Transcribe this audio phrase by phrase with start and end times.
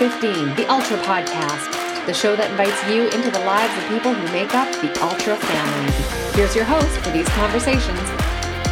[0.00, 3.72] You're listening to 515, the Ultra Podcast, the show that invites you into the lives
[3.82, 5.92] of people who make up the Ultra family.
[6.34, 8.00] Here's your host for these conversations,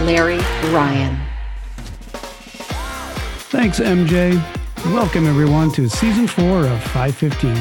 [0.01, 0.39] Larry
[0.73, 1.19] Ryan.
[3.51, 4.41] Thanks, MJ.
[4.95, 7.57] Welcome, everyone, to season four of 515.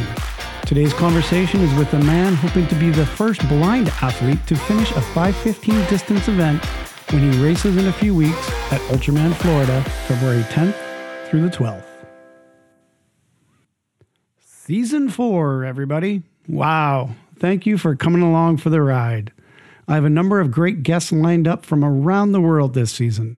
[0.66, 4.92] Today's conversation is with a man hoping to be the first blind athlete to finish
[4.92, 6.64] a 515 distance event
[7.12, 10.76] when he races in a few weeks at Ultraman, Florida, February 10th
[11.30, 11.89] through the 12th.
[14.70, 16.22] Season four, everybody.
[16.48, 17.16] Wow.
[17.40, 19.32] Thank you for coming along for the ride.
[19.88, 23.34] I have a number of great guests lined up from around the world this season.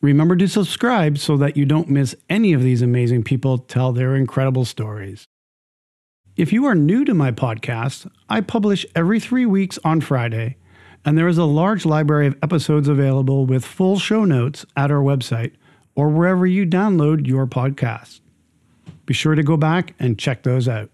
[0.00, 4.14] Remember to subscribe so that you don't miss any of these amazing people tell their
[4.14, 5.24] incredible stories.
[6.36, 10.58] If you are new to my podcast, I publish every three weeks on Friday,
[11.04, 15.02] and there is a large library of episodes available with full show notes at our
[15.02, 15.54] website
[15.96, 18.20] or wherever you download your podcast.
[19.06, 20.90] Be sure to go back and check those out.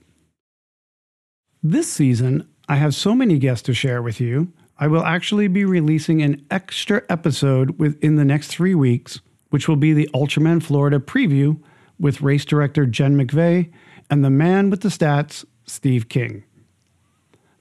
[1.62, 4.53] This season, I have so many guests to share with you.
[4.78, 9.77] I will actually be releasing an extra episode within the next three weeks, which will
[9.77, 11.61] be the Ultraman Florida preview
[11.98, 13.70] with race director Jen McVeigh
[14.08, 16.44] and the man with the stats, Steve King.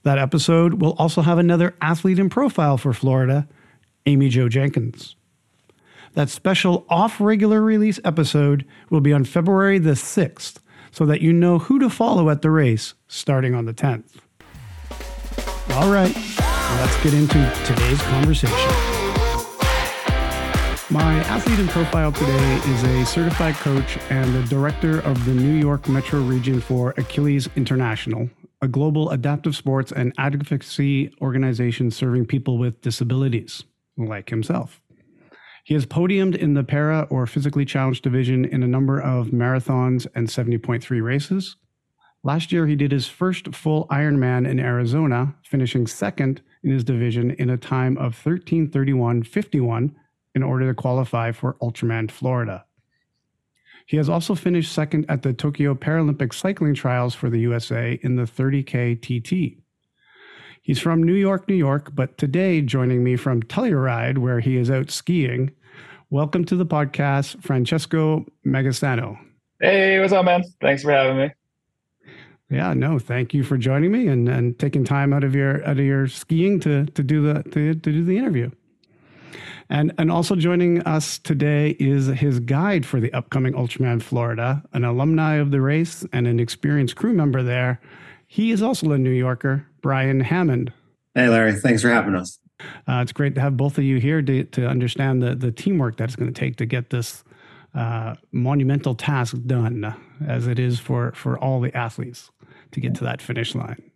[0.02, 3.46] That episode will also have another athlete in profile for Florida,
[4.06, 5.14] Amy Jo Jenkins.
[6.14, 10.58] That special off regular release episode will be on February the 6th
[10.90, 14.16] so that you know who to follow at the race starting on the 10th.
[15.74, 16.14] All right,
[16.80, 18.70] let's get into today's conversation.
[20.90, 25.54] My athlete in profile today is a certified coach and the director of the New
[25.54, 28.28] York Metro region for Achilles International,
[28.60, 33.62] a global adaptive sports and advocacy organization serving people with disabilities,
[33.96, 34.82] like himself.
[35.70, 40.04] He has podiumed in the para or physically challenged division in a number of marathons
[40.16, 41.54] and 70.3 races.
[42.24, 47.30] Last year, he did his first full Ironman in Arizona, finishing second in his division
[47.30, 49.94] in a time of 13:31.51
[50.34, 52.64] in order to qualify for Ultraman Florida.
[53.86, 58.16] He has also finished second at the Tokyo Paralympic cycling trials for the USA in
[58.16, 59.62] the 30K TT.
[60.62, 64.68] He's from New York, New York, but today joining me from Telluride, where he is
[64.68, 65.52] out skiing.
[66.12, 69.16] Welcome to the podcast, Francesco Magisano.
[69.60, 70.42] Hey, what's up, man?
[70.60, 71.30] Thanks for having me.
[72.50, 75.78] Yeah, no, thank you for joining me and, and taking time out of your out
[75.78, 78.50] of your skiing to to do the to, to do the interview.
[79.68, 84.84] And and also joining us today is his guide for the upcoming Ultraman Florida, an
[84.84, 87.80] alumni of the race and an experienced crew member there.
[88.26, 90.72] He is also a New Yorker, Brian Hammond.
[91.14, 91.54] Hey, Larry.
[91.54, 92.39] Thanks for having us.
[92.88, 95.96] Uh, it's great to have both of you here to, to understand the, the teamwork
[95.96, 97.24] that it's going to take to get this
[97.74, 99.94] uh, monumental task done,
[100.26, 102.30] as it is for, for all the athletes
[102.72, 103.90] to get to that finish line.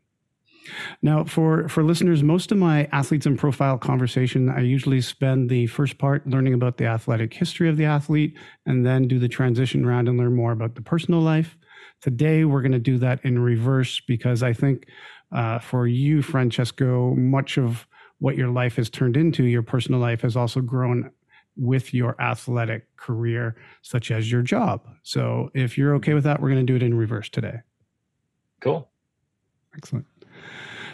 [1.03, 5.67] Now, for, for listeners, most of my athletes in profile conversation, I usually spend the
[5.67, 9.85] first part learning about the athletic history of the athlete and then do the transition
[9.85, 11.57] round and learn more about the personal life.
[12.01, 14.87] Today, we're going to do that in reverse because I think
[15.33, 17.87] uh, for you, Francesco, much of
[18.25, 21.11] what your life has turned into, your personal life has also grown
[21.59, 24.81] with your athletic career, such as your job.
[25.03, 27.61] So, if you're okay with that, we're going to do it in reverse today.
[28.61, 28.89] Cool.
[29.77, 30.07] Excellent.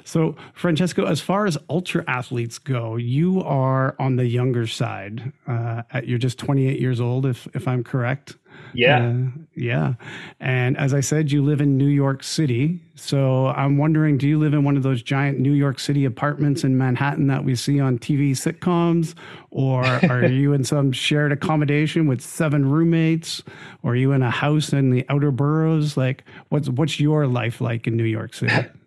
[0.03, 5.33] So, Francesco, as far as ultra athletes go, you are on the younger side.
[5.47, 8.35] Uh, you're just 28 years old, if if I'm correct.
[8.75, 9.09] Yeah.
[9.09, 9.95] Uh, yeah.
[10.41, 12.81] And as I said, you live in New York City.
[12.95, 16.65] So I'm wondering, do you live in one of those giant New York City apartments
[16.65, 19.15] in Manhattan that we see on TV sitcoms?
[19.51, 23.43] Or are you in some shared accommodation with seven roommates?
[23.83, 25.97] Or are you in a house in the outer boroughs?
[25.97, 28.69] Like, what's what's your life like in New York City?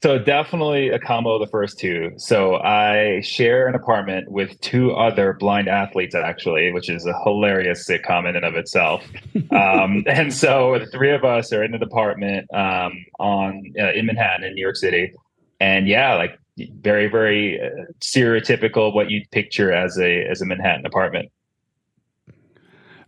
[0.00, 2.12] So definitely a combo of the first two.
[2.18, 7.84] So I share an apartment with two other blind athletes, actually, which is a hilarious
[7.88, 9.04] sitcom in and of itself.
[9.50, 14.06] um, and so the three of us are in an apartment um, on uh, in
[14.06, 15.12] Manhattan in New York City,
[15.58, 16.38] and yeah, like
[16.80, 17.68] very very uh,
[18.00, 21.28] stereotypical what you'd picture as a as a Manhattan apartment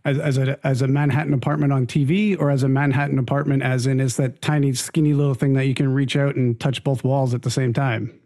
[0.05, 3.85] as, as a as a Manhattan apartment on TV or as a Manhattan apartment as
[3.85, 7.03] in is that tiny skinny little thing that you can reach out and touch both
[7.03, 8.17] walls at the same time?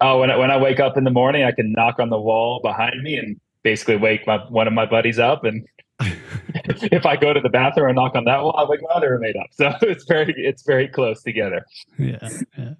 [0.00, 2.18] Oh, when I, when I wake up in the morning, I can knock on the
[2.18, 5.44] wall behind me and basically wake my, one of my buddies up.
[5.44, 5.66] And
[6.00, 9.12] if I go to the bathroom and knock on that wall, I wake my other
[9.12, 9.46] roommate up.
[9.52, 11.64] So it's very it's very close together.
[11.98, 12.28] Yeah.
[12.58, 12.74] yeah.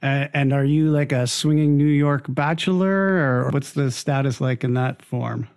[0.00, 4.62] Uh, and are you like a swinging New York bachelor, or what's the status like
[4.62, 5.48] in that form?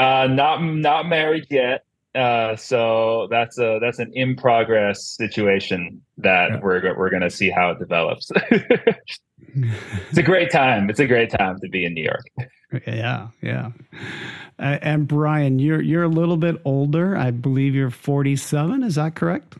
[0.00, 1.84] Uh, not not married yet.
[2.14, 6.60] Uh, so that's a that's an in progress situation that yeah.
[6.60, 8.30] we're we're gonna see how it develops.
[8.50, 10.88] it's a great time.
[10.88, 12.24] It's a great time to be in New York.
[12.86, 13.72] Yeah, yeah.
[14.58, 17.14] Uh, and Brian, you're you're a little bit older.
[17.14, 18.82] I believe you're 47.
[18.82, 19.56] Is that correct?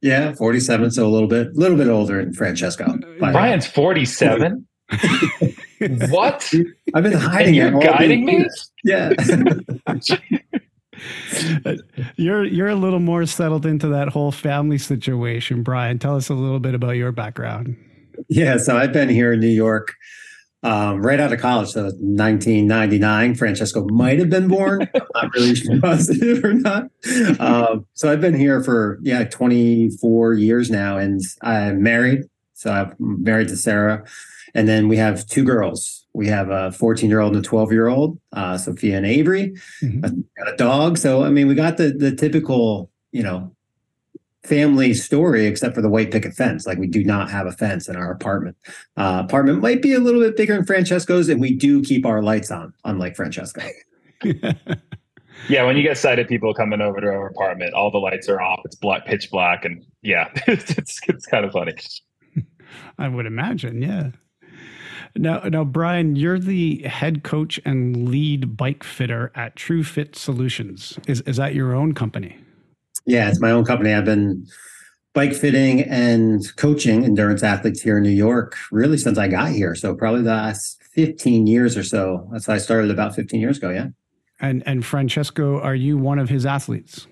[0.00, 0.90] Yeah, 47.
[0.90, 2.98] So a little bit, a little bit older than Francesco.
[3.18, 4.67] Brian's 47.
[6.10, 6.52] what?
[6.94, 7.46] I've been hiding.
[7.46, 8.46] And you're guiding me.
[8.84, 9.12] Yeah.
[12.16, 15.98] you're you're a little more settled into that whole family situation, Brian.
[15.98, 17.76] Tell us a little bit about your background.
[18.28, 19.94] Yeah, so I've been here in New York
[20.62, 23.34] um, right out of college, so 1999.
[23.36, 24.82] Francesco might have been born.
[24.94, 26.90] I'm not really positive or not.
[27.38, 32.22] Um, so I've been here for yeah 24 years now, and I'm married.
[32.54, 34.04] So I'm married to Sarah,
[34.58, 36.04] and then we have two girls.
[36.14, 39.54] We have a 14 year old and a 12 year old, uh, Sophia and Avery.
[39.80, 40.00] Mm-hmm.
[40.00, 40.98] Got a dog.
[40.98, 43.54] So I mean, we got the the typical you know
[44.42, 46.66] family story except for the white picket fence.
[46.66, 48.56] Like we do not have a fence in our apartment.
[48.96, 52.20] Uh, apartment might be a little bit bigger than Francesco's, and we do keep our
[52.20, 53.62] lights on, unlike Francesco.
[55.48, 58.40] yeah, when you get sighted people coming over to our apartment, all the lights are
[58.40, 58.62] off.
[58.64, 61.74] It's black, pitch black, and yeah, it's it's kind of funny.
[62.98, 64.10] I would imagine, yeah.
[65.16, 70.98] Now, now, Brian, you're the head coach and lead bike fitter at True Fit Solutions.
[71.06, 72.36] Is is that your own company?
[73.06, 73.94] Yeah, it's my own company.
[73.94, 74.46] I've been
[75.14, 79.74] bike fitting and coaching endurance athletes here in New York really since I got here.
[79.74, 82.28] So probably the last 15 years or so.
[82.30, 83.70] That's how I started about 15 years ago.
[83.70, 83.88] Yeah.
[84.40, 87.06] And and Francesco, are you one of his athletes?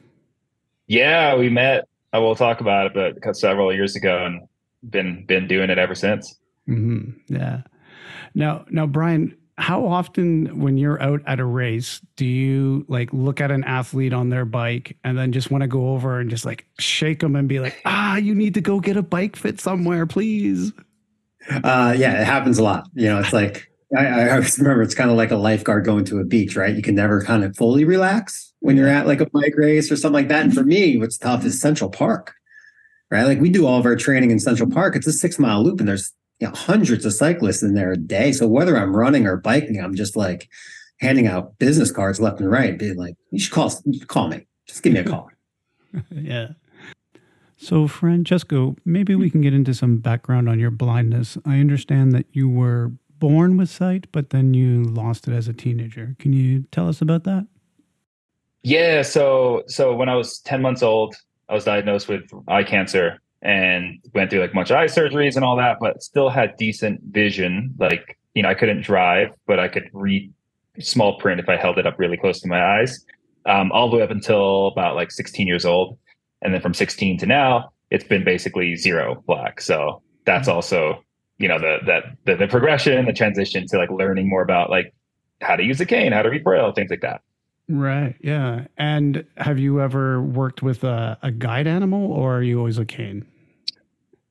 [0.86, 1.88] Yeah, we met.
[2.12, 4.46] I will talk about it, but several years ago, and
[4.88, 6.38] been been doing it ever since.
[6.68, 7.34] Mm-hmm.
[7.34, 7.62] Yeah.
[8.36, 13.40] Now, now, Brian, how often when you're out at a race do you like look
[13.40, 16.44] at an athlete on their bike and then just want to go over and just
[16.44, 19.58] like shake them and be like ah you need to go get a bike fit
[19.58, 20.74] somewhere please
[21.64, 24.94] uh yeah it happens a lot you know it's like I, I always remember it's
[24.94, 26.74] kind of like a lifeguard going to a beach, right?
[26.74, 29.96] You can never kind of fully relax when you're at like a bike race or
[29.96, 30.42] something like that.
[30.42, 32.34] And for me, what's tough is Central Park,
[33.12, 33.22] right?
[33.22, 34.96] Like we do all of our training in Central Park.
[34.96, 37.96] It's a six mile loop, and there's you know, hundreds of cyclists in there a
[37.96, 38.32] day.
[38.32, 40.48] So whether I'm running or biking, I'm just like
[41.00, 44.28] handing out business cards left and right, being like, you should call, you should call
[44.28, 44.46] me.
[44.66, 45.30] Just give me a call.
[46.10, 46.48] yeah.
[47.58, 51.38] So, Francesco, maybe we can get into some background on your blindness.
[51.46, 55.54] I understand that you were born with sight, but then you lost it as a
[55.54, 56.14] teenager.
[56.18, 57.46] Can you tell us about that?
[58.62, 59.00] Yeah.
[59.02, 61.16] So, so when I was 10 months old,
[61.48, 65.56] I was diagnosed with eye cancer and went through like much eye surgeries and all
[65.56, 67.72] that, but still had decent vision.
[67.78, 70.32] Like, you know, I couldn't drive, but I could read
[70.80, 73.06] small print if I held it up really close to my eyes,
[73.46, 75.96] um, all the way up until about like 16 years old.
[76.42, 79.60] And then from 16 to now, it's been basically zero black.
[79.60, 80.56] So that's mm-hmm.
[80.56, 81.04] also,
[81.38, 84.92] you know, the, that the, the progression, the transition to like learning more about like
[85.40, 87.20] how to use a cane, how to read braille, things like that.
[87.68, 88.16] Right.
[88.20, 88.66] Yeah.
[88.76, 92.84] And have you ever worked with a, a guide animal or are you always a
[92.84, 93.24] cane?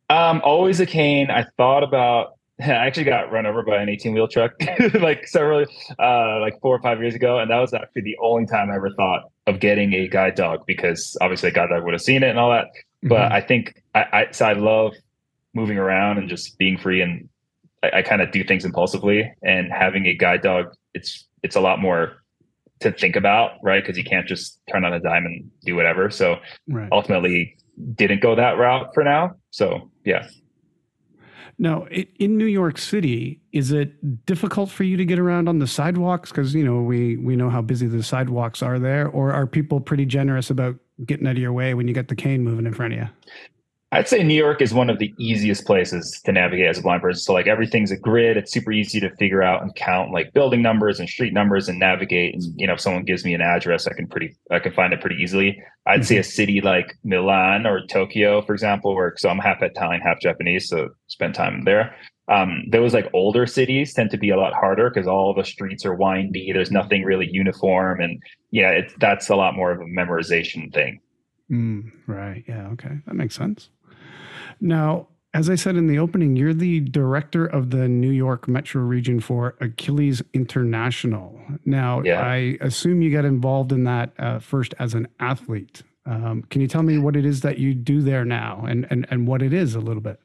[0.10, 1.32] Um, always a cane.
[1.32, 4.54] I thought about I actually got run over by an 18 wheel truck
[4.94, 5.66] like several
[6.00, 7.40] uh like four or five years ago.
[7.40, 10.66] And that was actually the only time I ever thought of getting a guide dog
[10.66, 12.66] because obviously a guide dog would have seen it and all that.
[12.66, 13.10] Mm-hmm.
[13.10, 14.94] But I think I, I so I love
[15.54, 17.30] moving around and just being free and
[17.84, 21.62] I, I kind of do things impulsively and having a guide dog, it's it's a
[21.62, 22.18] lot more
[22.82, 23.84] to think about, right?
[23.84, 26.10] Because you can't just turn on a dime and do whatever.
[26.10, 26.90] So right.
[26.92, 27.58] ultimately,
[27.96, 29.36] didn't go that route for now.
[29.56, 30.28] So yeah.
[31.58, 35.68] Now, in New York City, is it difficult for you to get around on the
[35.68, 36.30] sidewalks?
[36.30, 39.80] Because you know we we know how busy the sidewalks are there, or are people
[39.80, 42.74] pretty generous about getting out of your way when you get the cane moving in
[42.74, 43.08] front of you?
[43.92, 47.01] I'd say New York is one of the easiest places to navigate as a blind
[47.01, 47.22] person.
[47.22, 48.36] So like everything's a grid.
[48.36, 51.80] It's super easy to figure out and count like building numbers and street numbers and
[51.80, 52.34] navigate.
[52.34, 54.92] And you know, if someone gives me an address, I can pretty I can find
[54.92, 55.63] it pretty easily.
[55.86, 56.08] I'd mm-hmm.
[56.08, 60.20] say a city like Milan or Tokyo, for example, where so I'm half Italian, half
[60.20, 61.96] Japanese, so spend time there.
[62.27, 65.86] Um, those like older cities tend to be a lot harder because all the streets
[65.86, 66.51] are windy.
[66.51, 71.00] There's nothing really uniform, and yeah, it's that's a lot more of a memorization thing.
[71.52, 72.44] Mm, right.
[72.48, 72.70] Yeah.
[72.70, 73.00] Okay.
[73.06, 73.70] That makes sense.
[74.60, 78.82] Now, as I said in the opening, you're the director of the New York Metro
[78.82, 81.38] region for Achilles International.
[81.66, 82.22] Now, yeah.
[82.22, 85.84] I assume you got involved in that uh, first as an athlete.
[86.06, 89.06] Um, can you tell me what it is that you do there now and, and,
[89.10, 90.22] and what it is a little bit?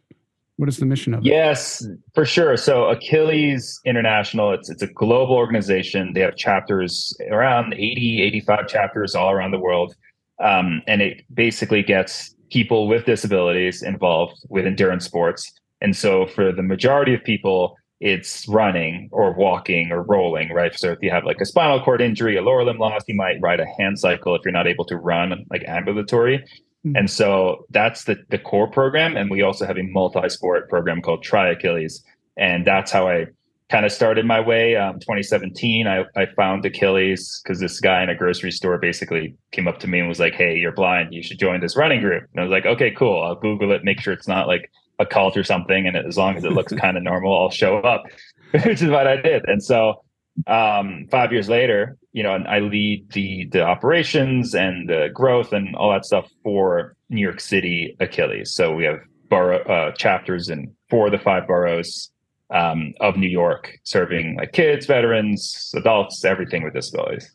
[0.59, 1.27] What is the mission of it?
[1.27, 1.85] Yes,
[2.15, 2.57] for sure.
[2.57, 6.13] So Achilles International, it's it's a global organization.
[6.13, 9.97] They have chapters around 80, 85 chapters all around the world.
[10.41, 15.53] Um, and it basically gets people with disabilities involved with endurance sports.
[15.81, 20.75] And so for the majority of people, it's running or walking or rolling, right?
[20.75, 23.41] So if you have like a spinal cord injury, a lower limb loss, you might
[23.41, 26.39] ride a hand cycle if you're not able to run like ambulatory.
[26.39, 26.97] Mm-hmm.
[26.97, 29.17] And so that's the, the core program.
[29.17, 32.03] And we also have a multi sport program called Try Achilles.
[32.39, 33.27] And that's how I
[33.71, 34.77] kind of started my way.
[34.77, 39.69] Um, 2017, I, I found Achilles because this guy in a grocery store basically came
[39.69, 41.15] up to me and was like, Hey, you're blind.
[41.15, 42.25] You should join this running group.
[42.33, 43.23] And I was like, Okay, cool.
[43.23, 45.87] I'll Google it, make sure it's not like a cult or something.
[45.87, 48.05] And as long as it looks kind of normal, I'll show up,
[48.51, 49.45] which is what I did.
[49.49, 50.03] And so
[50.47, 55.53] um, five years later, you know, and I lead the the operations and the growth
[55.53, 58.53] and all that stuff for New York City Achilles.
[58.53, 58.99] So we have
[59.29, 62.11] borough uh, chapters in four of the five boroughs
[62.51, 67.31] um, of New York, serving like kids, veterans, adults, everything with disabilities.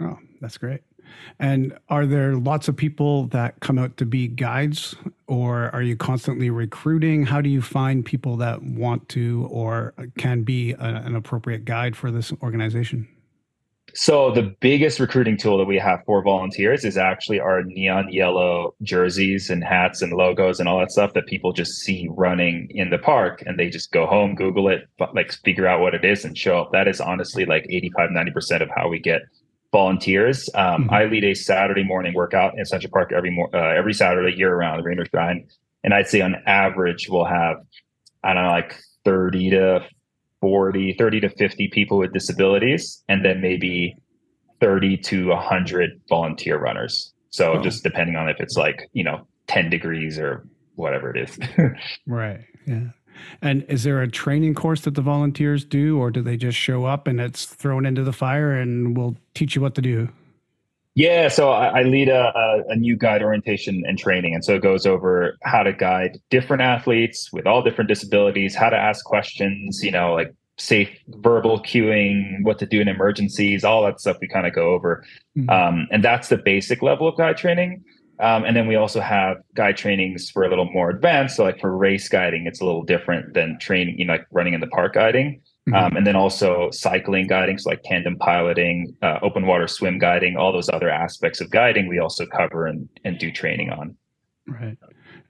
[0.00, 0.82] Oh, that's great.
[1.38, 4.94] And are there lots of people that come out to be guides,
[5.26, 7.26] or are you constantly recruiting?
[7.26, 11.96] How do you find people that want to or can be a, an appropriate guide
[11.96, 13.08] for this organization?
[13.94, 18.74] So the biggest recruiting tool that we have for volunteers is actually our neon yellow
[18.82, 22.90] jerseys and hats and logos and all that stuff that people just see running in
[22.90, 26.24] the park and they just go home, Google it, like figure out what it is
[26.24, 26.72] and show up.
[26.72, 29.22] That is honestly like 85, 90% of how we get
[29.72, 30.48] volunteers.
[30.54, 30.94] Um, mm-hmm.
[30.94, 34.78] I lead a Saturday morning workout in Central Park every uh, every Saturday year around
[34.78, 35.50] the Rainers Grind.
[35.84, 37.56] And I'd say on average, we'll have,
[38.22, 39.86] I don't know, like 30 to
[40.42, 43.96] 40, 30 to 50 people with disabilities, and then maybe
[44.60, 47.14] 30 to 100 volunteer runners.
[47.30, 47.62] So oh.
[47.62, 51.38] just depending on if it's like, you know, 10 degrees or whatever it is.
[52.06, 52.40] right.
[52.66, 52.88] Yeah.
[53.40, 56.84] And is there a training course that the volunteers do, or do they just show
[56.84, 60.08] up and it's thrown into the fire and we'll teach you what to do?
[60.94, 64.34] Yeah, so I, I lead a, a, a, new guide orientation and training.
[64.34, 68.68] And so it goes over how to guide different athletes with all different disabilities, how
[68.68, 73.82] to ask questions, you know, like safe verbal cueing, what to do in emergencies, all
[73.84, 75.04] that stuff we kind of go over.
[75.36, 75.50] Mm-hmm.
[75.50, 77.82] Um, and that's the basic level of guide training.
[78.20, 81.36] Um, and then we also have guide trainings for a little more advanced.
[81.36, 84.54] So like for race guiding, it's a little different than training, you know, like running
[84.54, 85.41] in the park guiding.
[85.68, 85.74] Mm-hmm.
[85.74, 90.36] Um, and then also cycling guiding, so like tandem piloting, uh, open water swim guiding,
[90.36, 93.96] all those other aspects of guiding we also cover and, and do training on.
[94.48, 94.76] Right.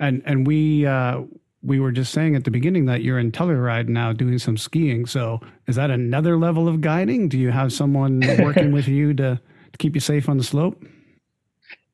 [0.01, 1.21] And and we uh,
[1.63, 5.07] we were just saying at the beginning that you're in Telluride now doing some skiing.
[5.07, 7.29] So is that another level of guiding?
[7.29, 9.41] Do you have someone working with you to,
[9.73, 10.83] to keep you safe on the slope?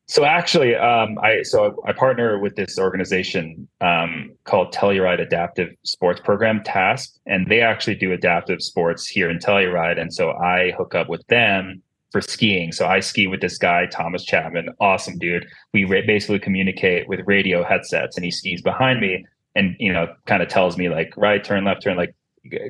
[0.09, 6.21] So actually, um, I so I partner with this organization um, called Telluride Adaptive Sports
[6.25, 10.01] Program (TASP), and they actually do adaptive sports here in Telluride.
[10.01, 12.73] And so I hook up with them for skiing.
[12.73, 15.47] So I ski with this guy Thomas Chapman, awesome dude.
[15.75, 20.07] We ra- basically communicate with radio headsets, and he skis behind me, and you know,
[20.25, 22.15] kind of tells me like right turn, left turn, like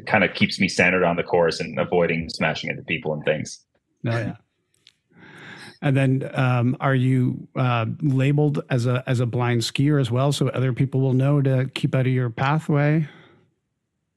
[0.07, 3.65] kind of keeps me centered on the course and avoiding smashing into people and things.
[4.05, 4.35] Oh yeah.
[5.81, 10.33] And then, um, are you uh, labeled as a as a blind skier as well,
[10.33, 13.09] so other people will know to keep out of your pathway?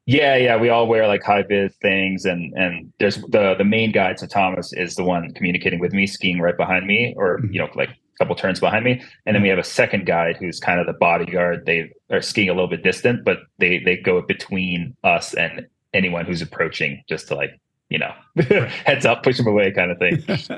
[0.08, 3.92] Yeah, yeah, we all wear like high vis things, and and there's the the main
[3.92, 4.20] guide.
[4.20, 7.54] So Thomas is the one communicating with me, skiing right behind me, or mm-hmm.
[7.54, 10.38] you know, like a couple turns behind me, and then we have a second guide
[10.38, 11.68] who's kind of the bodyguard.
[11.68, 16.26] They are skiing a little bit distant, but they they go between us and anyone
[16.26, 17.60] who's approaching, just to like
[17.92, 18.14] you know,
[18.86, 20.24] heads up, push them away kind of thing.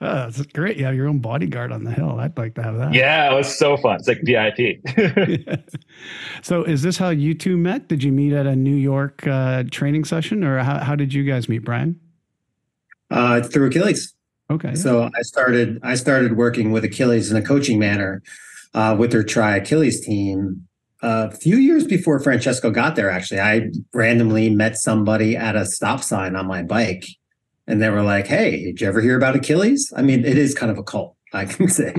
[0.00, 0.76] oh, that's great.
[0.76, 2.20] You have your own bodyguard on the hill.
[2.20, 2.94] I'd like to have that.
[2.94, 3.96] Yeah, it was so fun.
[3.96, 4.80] It's like VIP.
[4.96, 5.56] yeah.
[6.42, 7.88] So is this how you two met?
[7.88, 11.24] Did you meet at a New York uh, training session or how, how did you
[11.24, 12.00] guys meet, Brian?
[13.10, 14.14] Uh, through Achilles.
[14.48, 14.74] Okay.
[14.74, 18.22] So I started, I started working with Achilles in a coaching manner
[18.72, 20.66] uh, with their Try Achilles team
[21.02, 26.02] a few years before Francesco got there, actually, I randomly met somebody at a stop
[26.02, 27.06] sign on my bike.
[27.66, 29.92] And they were like, Hey, did you ever hear about Achilles?
[29.96, 31.92] I mean, it is kind of a cult, I can say.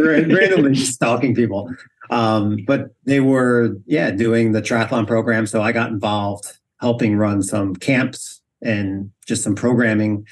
[0.00, 1.68] randomly stalking people.
[2.10, 5.46] Um, but they were, yeah, doing the triathlon program.
[5.46, 10.26] So I got involved helping run some camps and just some programming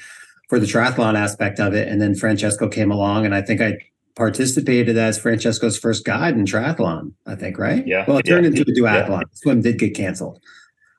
[0.47, 1.87] for the triathlon aspect of it.
[1.87, 3.77] And then Francesco came along, and I think I
[4.15, 7.85] participated as Francesco's first guide in triathlon, I think, right?
[7.85, 8.05] Yeah.
[8.07, 8.59] Well, it turned yeah.
[8.59, 9.21] into a duathlon.
[9.21, 9.27] Yeah.
[9.33, 10.41] Swim did get canceled.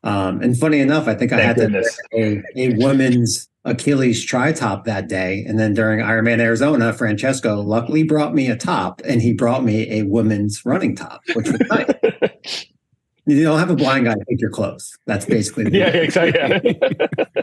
[0.04, 1.99] Um, and funny enough, I think Thank I had goodness.
[2.12, 5.45] a, a women's Achilles tri top that day.
[5.47, 9.90] And then during Ironman Arizona, Francesco luckily brought me a top and he brought me
[10.00, 12.66] a women's running top, which was nice.
[13.26, 14.97] you don't have a blind guy take your clothes.
[15.07, 16.78] That's basically yeah, exactly.
[16.81, 17.42] Yeah.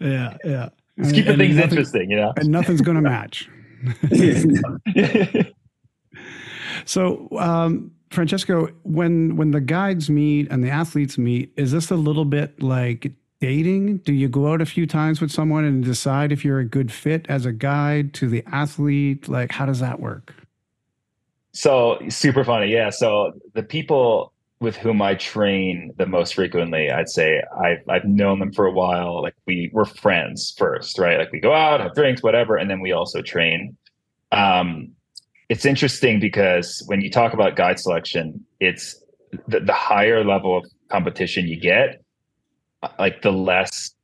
[0.00, 0.68] yeah, yeah.
[0.98, 2.34] Just keeping things interesting, you know.
[2.36, 3.48] And nothing's going to match.
[6.84, 11.96] so, um, Francesco, when when the guides meet and the athletes meet, is this a
[11.96, 13.98] little bit like dating?
[13.98, 16.92] Do you go out a few times with someone and decide if you're a good
[16.92, 19.28] fit as a guide to the athlete?
[19.28, 20.34] Like, how does that work?
[21.52, 22.90] So super funny, yeah.
[22.90, 28.38] So the people with whom I train the most frequently, I'd say I've I've known
[28.38, 29.22] them for a while.
[29.22, 31.18] Like we we're friends first, right?
[31.18, 33.76] Like we go out, have drinks, whatever, and then we also train.
[34.32, 34.92] Um,
[35.48, 39.02] it's interesting because when you talk about guide selection, it's
[39.48, 42.02] the, the higher level of competition you get,
[42.98, 43.94] like the less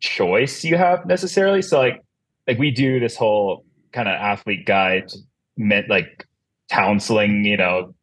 [0.00, 1.60] choice you have necessarily.
[1.60, 2.02] So like
[2.48, 5.12] like we do this whole kind of athlete guide
[5.58, 6.26] meant like
[6.70, 7.94] counseling, you know,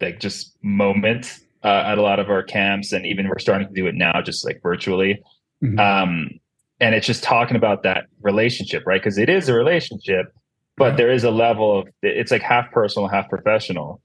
[0.00, 3.74] like just moment uh, at a lot of our camps, and even we're starting to
[3.74, 5.20] do it now, just like virtually.
[5.62, 5.78] Mm-hmm.
[5.78, 6.30] Um,
[6.80, 9.00] and it's just talking about that relationship, right?
[9.00, 10.26] Because it is a relationship,
[10.76, 14.00] but there is a level of it's like half personal, half professional.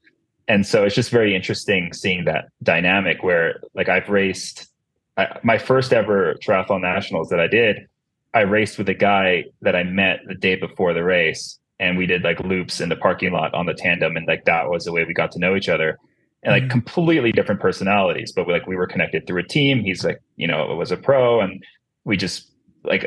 [0.48, 4.68] And so it's just very interesting seeing that dynamic where like I've raced
[5.16, 7.86] I, my first ever triathlon nationals that I did,
[8.34, 12.06] I raced with a guy that I met the day before the race and we
[12.06, 14.92] did like loops in the parking lot on the tandem and like that was the
[14.92, 15.98] way we got to know each other.
[16.44, 16.70] And like mm-hmm.
[16.70, 19.82] completely different personalities but we, like we were connected through a team.
[19.84, 21.62] He's like you know it was a pro and
[22.04, 22.50] we just
[22.84, 23.04] like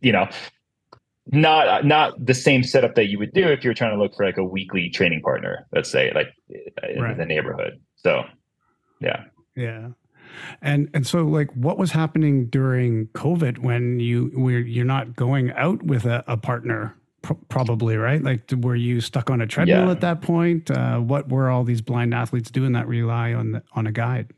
[0.00, 0.28] you know
[1.26, 4.14] not not the same setup that you would do if you were trying to look
[4.16, 7.16] for like a weekly training partner let's say like in right.
[7.16, 7.80] the neighborhood.
[7.96, 8.24] So
[9.00, 9.24] yeah.
[9.56, 9.88] Yeah.
[10.60, 15.52] And and so like what was happening during covid when you were you're not going
[15.52, 16.96] out with a, a partner
[17.48, 19.90] probably right like were you stuck on a treadmill yeah.
[19.90, 23.62] at that point uh, what were all these blind athletes doing that rely on the,
[23.74, 24.32] on a guide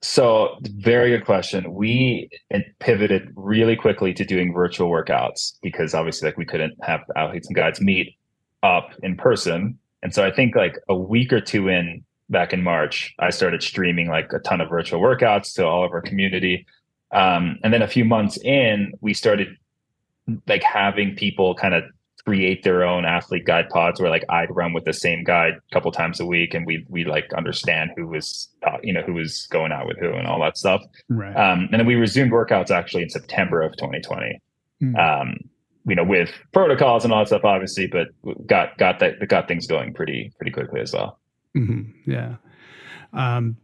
[0.00, 1.74] so, very good question.
[1.74, 2.30] We
[2.78, 7.56] pivoted really quickly to doing virtual workouts because obviously, like, we couldn't have athletes and
[7.56, 8.14] guides meet
[8.62, 9.76] up in person.
[10.02, 13.60] And so, I think like a week or two in back in March, I started
[13.62, 16.64] streaming like a ton of virtual workouts to all of our community.
[17.10, 19.48] Um, and then a few months in, we started
[20.46, 21.84] like having people kind of
[22.24, 25.74] create their own athlete guide pods where like I'd run with the same guide a
[25.74, 29.14] couple times a week and we we like understand who was uh, you know who
[29.14, 30.82] was going out with who and all that stuff.
[31.08, 31.34] Right.
[31.34, 34.40] Um, and then we resumed workouts actually in September of 2020.
[34.82, 34.98] Mm.
[34.98, 35.38] Um,
[35.86, 38.08] you know, with protocols and all that stuff, obviously, but
[38.46, 41.18] got got that got things going pretty pretty quickly as well.
[41.56, 42.10] Mm-hmm.
[42.10, 42.36] Yeah.
[43.14, 43.56] Um,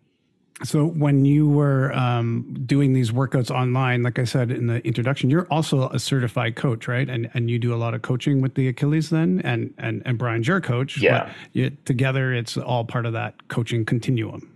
[0.63, 5.29] so when you were um, doing these workouts online, like I said in the introduction,
[5.29, 7.09] you're also a certified coach, right?
[7.11, 10.17] And and you do a lot of coaching with the Achilles then, and and and
[10.17, 10.97] Brian's your coach.
[10.99, 11.33] Yeah.
[11.55, 14.49] You, together, it's all part of that coaching continuum.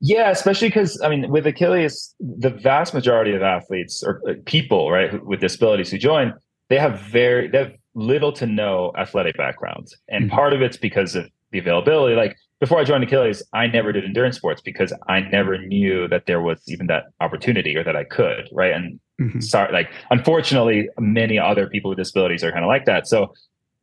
[0.00, 5.24] Yeah, especially because I mean, with Achilles, the vast majority of athletes or people, right,
[5.24, 6.34] with disabilities who join,
[6.68, 10.34] they have very they have little to no athletic backgrounds, and mm-hmm.
[10.36, 12.14] part of it's because of the availability.
[12.14, 16.26] Like before I joined Achilles, I never did endurance sports because I never knew that
[16.26, 18.72] there was even that opportunity or that I could, right?
[18.72, 19.40] And mm-hmm.
[19.40, 23.06] sorry, like unfortunately, many other people with disabilities are kind of like that.
[23.06, 23.34] So,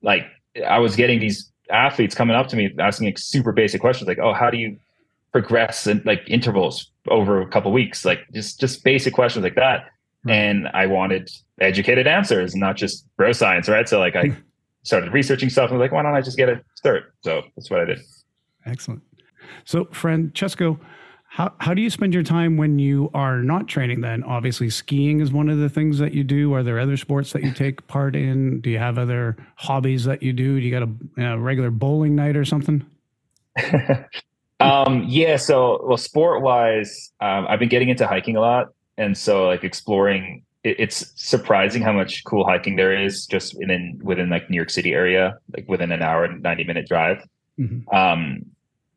[0.01, 0.25] like,
[0.67, 4.19] I was getting these athletes coming up to me asking like super basic questions, like,
[4.19, 4.77] "Oh, how do you
[5.31, 9.87] progress in like intervals over a couple weeks?" Like just just basic questions like that.
[10.23, 10.35] Right.
[10.35, 11.29] And I wanted
[11.59, 13.87] educated answers, not just bro science, right?
[13.89, 14.35] So, like, I
[14.83, 17.03] started researching stuff and was like, why don't I just get a cert?
[17.23, 17.99] So that's what I did.
[18.65, 19.01] Excellent.
[19.65, 20.79] So, Francesco,
[21.33, 24.21] how, how do you spend your time when you are not training then?
[24.23, 26.53] Obviously, skiing is one of the things that you do.
[26.53, 28.59] Are there other sports that you take part in?
[28.59, 30.59] Do you have other hobbies that you do?
[30.59, 32.85] Do you got a, a regular bowling night or something?
[34.59, 35.37] um, yeah.
[35.37, 38.67] So, well, sport wise, um, I've been getting into hiking a lot.
[38.97, 44.29] And so, like, exploring, it's surprising how much cool hiking there is just within, within
[44.29, 47.25] like New York City area, like within an hour and 90 minute drive.
[47.57, 47.95] Mm-hmm.
[47.95, 48.50] Um,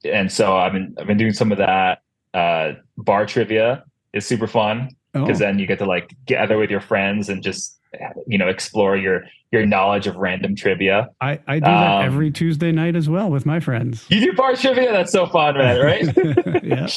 [0.04, 2.02] and so I've been I've been doing some of that.
[2.32, 5.44] Uh, bar trivia is super fun because oh.
[5.44, 7.78] then you get to like gather with your friends and just
[8.26, 11.08] you know explore your your knowledge of random trivia.
[11.20, 14.04] I, I do that um, every Tuesday night as well with my friends.
[14.08, 14.90] You do bar trivia?
[14.90, 15.80] That's so fun, man!
[15.80, 16.64] Right?
[16.64, 16.88] yeah.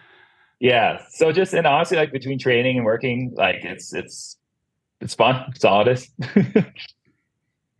[0.60, 1.02] yeah.
[1.10, 4.36] So just and honestly, like between training and working, like it's it's
[5.00, 5.44] it's fun.
[5.54, 6.10] It's all it is.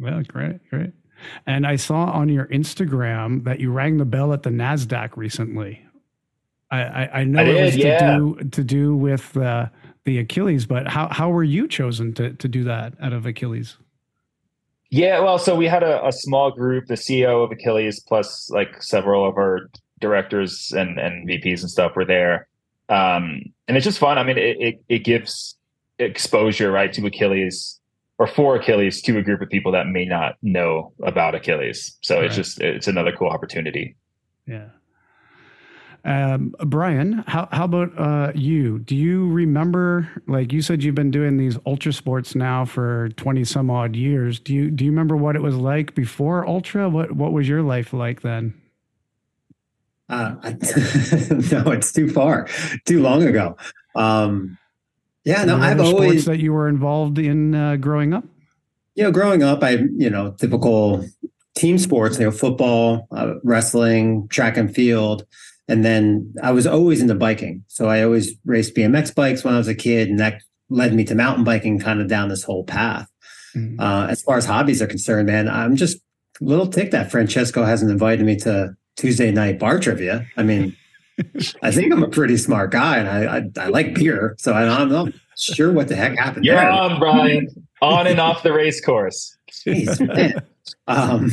[0.01, 0.93] well, great, great.
[1.47, 5.85] And I saw on your Instagram that you rang the bell at the Nasdaq recently.
[6.71, 7.99] I, I, I know I it was yeah.
[7.99, 9.67] to do to do with uh,
[10.05, 13.77] the Achilles, but how how were you chosen to to do that out of Achilles?
[14.91, 18.83] Yeah, well, so we had a, a small group, the CEO of Achilles, plus like
[18.83, 22.49] several of our directors and and VPs and stuff were there,
[22.89, 24.19] um, and it's just fun.
[24.19, 25.57] I mean, it, it, it gives
[25.99, 27.78] exposure right to Achilles
[28.19, 31.97] or for Achilles to a group of people that may not know about Achilles.
[32.03, 32.25] So right.
[32.25, 33.97] it's just it's another cool opportunity.
[34.47, 34.69] Yeah.
[36.05, 38.79] Um, Brian, how, how about uh, you?
[38.79, 43.45] Do you remember, like you said, you've been doing these ultra sports now for 20
[43.45, 44.39] some odd years.
[44.41, 46.89] Do you, do you remember what it was like before ultra?
[46.89, 48.55] What, what was your life like then?
[50.09, 52.49] Uh, no, it's too far,
[52.87, 53.57] too long ago.
[53.95, 54.57] Um,
[55.29, 58.25] yeah, no, I've always that you were involved in uh, growing up.
[58.95, 61.05] You know, growing up, I you know typical
[61.55, 65.27] team sports, you know, football, uh, wrestling, track and field,
[65.69, 67.63] and then I was always into biking.
[67.69, 71.05] So I always raced BMX bikes when I was a kid, and that led me
[71.05, 73.07] to mountain biking, kind of down this whole path.
[73.55, 73.79] Mm-hmm.
[73.79, 75.99] Uh, as far as hobbies are concerned, man, I'm just
[76.41, 80.27] a little ticked that Francesco hasn't invited me to Tuesday night bar trivia.
[80.39, 80.75] I mean.
[81.63, 84.81] I think I'm a pretty smart guy, and I I, I like beer, so I,
[84.81, 86.45] am not sure what the heck happened.
[86.45, 86.71] You're there.
[86.71, 87.49] on, Brian,
[87.81, 89.37] on and off the race course.
[89.67, 90.43] Jeez.
[90.87, 91.31] Um,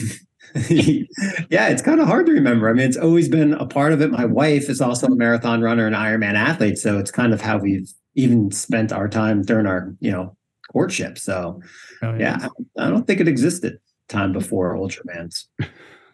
[0.70, 2.70] yeah, it's kind of hard to remember.
[2.70, 4.12] I mean, it's always been a part of it.
[4.12, 7.58] My wife is also a marathon runner and Ironman athlete, so it's kind of how
[7.58, 10.38] we've even spent our time during our you know
[10.72, 11.18] courtship.
[11.18, 11.62] So,
[12.02, 12.38] oh, yeah.
[12.42, 15.50] yeah, I don't think it existed time before Ultraman's.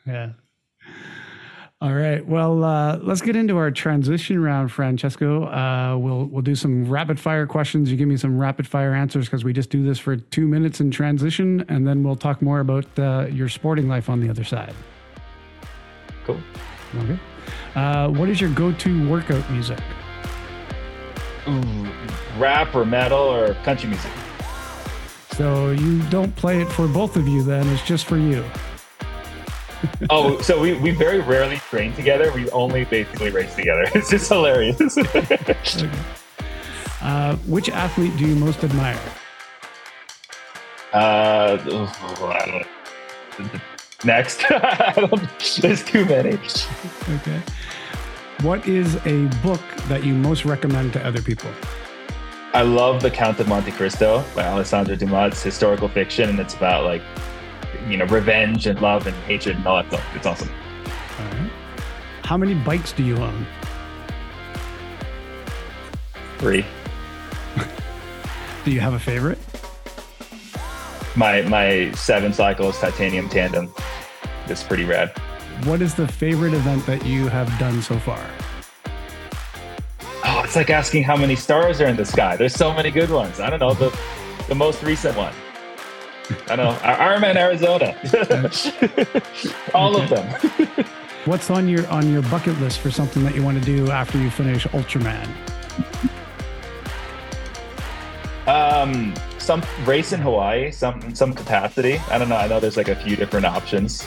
[0.08, 0.32] yeah.
[1.82, 2.24] All right.
[2.24, 5.46] Well, uh, let's get into our transition round, Francesco.
[5.46, 7.90] Uh, we'll we'll do some rapid fire questions.
[7.90, 10.80] You give me some rapid fire answers because we just do this for two minutes
[10.80, 14.44] in transition, and then we'll talk more about uh, your sporting life on the other
[14.44, 14.76] side.
[16.24, 16.40] Cool.
[16.98, 17.20] Okay.
[17.74, 19.80] Uh, what is your go-to workout music?
[21.48, 21.90] Ooh,
[22.38, 24.12] rap or metal or country music.
[25.32, 27.68] So you don't play it for both of you, then?
[27.70, 28.46] It's just for you
[30.10, 32.32] oh, so we, we very rarely train together.
[32.34, 33.86] We only basically race together.
[33.96, 34.98] It's just hilarious.
[34.98, 35.90] okay.
[37.02, 39.00] uh, which athlete do you most admire?
[40.94, 42.64] Uh, oh,
[44.04, 44.44] next.
[45.62, 46.38] There's too many.
[47.10, 47.42] Okay.
[48.42, 51.50] What is a book that you most recommend to other people?
[52.54, 55.34] I love The Count of Monte Cristo by Alessandro Dumas.
[55.34, 57.02] It's historical fiction, and it's about like
[57.88, 60.16] you know revenge and love and hatred and all that stuff.
[60.16, 60.50] It's awesome.
[62.24, 63.46] How many bikes do you own?
[66.38, 66.66] Three.
[68.64, 69.38] do you have a favorite?
[71.16, 73.74] My my seven cycles titanium tandem.
[74.48, 75.12] It's pretty rad.
[75.66, 78.26] What is the favorite event that you have done so far?
[80.24, 82.38] Oh, it's like asking how many stars are in the sky.
[82.38, 83.42] There's so many good ones.
[83.42, 83.94] I don't know the
[84.48, 85.34] the most recent one.
[86.50, 86.74] I know.
[86.82, 87.96] Ironman Arizona.
[89.74, 90.86] All of them.
[91.26, 94.18] What's on your on your bucket list for something that you want to do after
[94.18, 95.28] you finish Ultraman?
[98.48, 102.00] Um, some race in Hawaii, some some capacity.
[102.10, 102.38] I don't know.
[102.38, 104.04] I know there's like a few different options.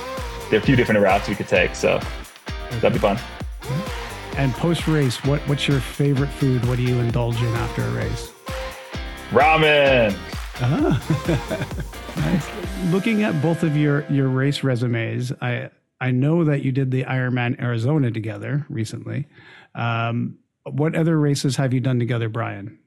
[0.50, 2.00] There are a few different routes we could take, so
[2.70, 3.18] that'd be fun.
[4.36, 6.64] And post race, what what's your favorite food?
[6.66, 8.32] What do you indulge in after a race?
[9.30, 10.16] Ramen.
[10.60, 11.74] Uh-huh.
[12.16, 12.48] Nice.
[12.92, 17.04] Looking at both of your your race resumes, I I know that you did the
[17.04, 19.26] Ironman Arizona together recently.
[19.74, 22.78] Um, what other races have you done together, Brian?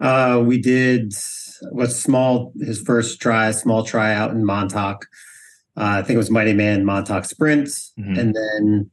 [0.00, 1.12] Uh, we did
[1.70, 5.06] was small his first try, small try out in Montauk.
[5.76, 8.18] Uh, I think it was Mighty Man Montauk Sprints, mm-hmm.
[8.18, 8.90] and then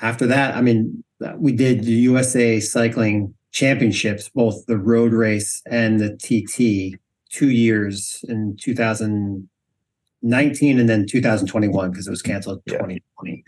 [0.00, 1.04] after that, I mean,
[1.36, 6.98] we did the USA Cycling Championships, both the road race and the TT
[7.32, 12.74] two years in 2019 and then 2021 because it was canceled yeah.
[12.74, 13.44] 2020.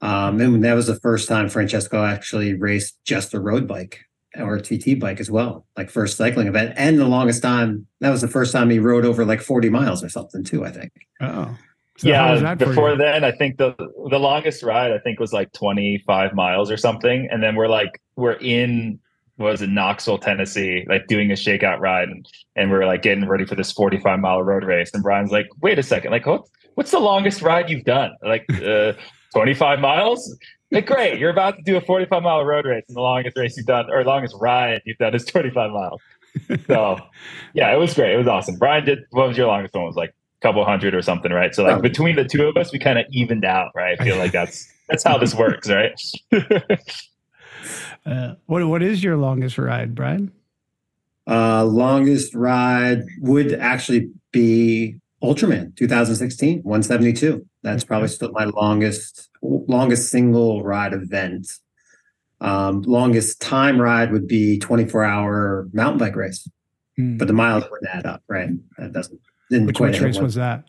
[0.00, 4.00] Um, and that was the first time Francesco actually raced just a road bike
[4.36, 6.74] or a TT bike as well, like first cycling event.
[6.76, 10.02] And the longest time, that was the first time he rode over like 40 miles
[10.02, 10.92] or something too, I think.
[11.20, 11.56] Oh.
[11.96, 13.72] So yeah, before then, I think the
[14.10, 18.02] the longest ride I think was like 25 miles or something, and then we're like
[18.16, 18.98] we're in
[19.36, 23.26] was in Knoxville, Tennessee, like doing a shakeout ride, and, and we are like getting
[23.26, 24.90] ready for this 45 mile road race.
[24.94, 28.12] And Brian's like, "Wait a second, like what, what's the longest ride you've done?
[28.22, 28.92] Like uh,
[29.34, 30.36] 25 miles?
[30.70, 33.56] Like great, you're about to do a 45 mile road race, and the longest race
[33.56, 36.00] you've done or longest ride you've done is 25 miles.
[36.66, 36.98] So
[37.54, 38.14] yeah, it was great.
[38.14, 38.56] It was awesome.
[38.56, 39.00] Brian did.
[39.10, 39.84] What was your longest one?
[39.84, 41.54] It was like a couple hundred or something, right?
[41.54, 41.82] So like oh.
[41.82, 43.96] between the two of us, we kind of evened out, right?
[44.00, 46.00] I feel like that's that's how this works, right?
[48.04, 50.32] Uh, what what is your longest ride, Brian?
[51.26, 57.46] Uh, longest ride would actually be Ultraman 2016, 172.
[57.62, 61.48] That's probably still my longest longest single ride event.
[62.40, 66.46] Um, longest time ride would be 24 hour mountain bike race.
[66.98, 67.18] mm.
[67.18, 68.50] but the miles wouldn't add up, right?
[68.76, 69.20] That doesn't.
[69.50, 70.64] Which, which race was that?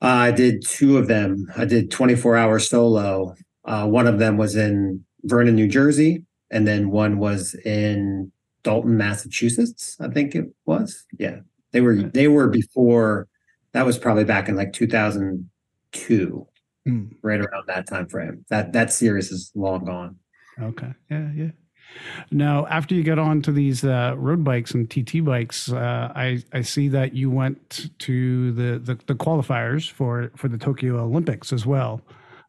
[0.00, 1.46] Uh, I did two of them.
[1.56, 3.34] I did 24 hour solo.
[3.64, 8.96] Uh, one of them was in Vernon, New Jersey, and then one was in Dalton,
[8.96, 9.96] Massachusetts.
[10.00, 11.04] I think it was.
[11.18, 11.40] Yeah,
[11.72, 13.28] they were they were before.
[13.72, 16.46] That was probably back in like 2002,
[16.88, 17.10] mm.
[17.22, 18.44] right around that time frame.
[18.48, 20.16] That that series is long gone.
[20.60, 20.92] Okay.
[21.10, 21.30] Yeah.
[21.34, 21.50] Yeah.
[22.30, 26.42] Now, after you get on to these uh, road bikes and TT bikes, uh, I
[26.52, 31.52] I see that you went to the, the, the qualifiers for for the Tokyo Olympics
[31.52, 32.00] as well,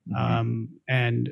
[0.10, 0.16] mm-hmm.
[0.16, 1.32] um, and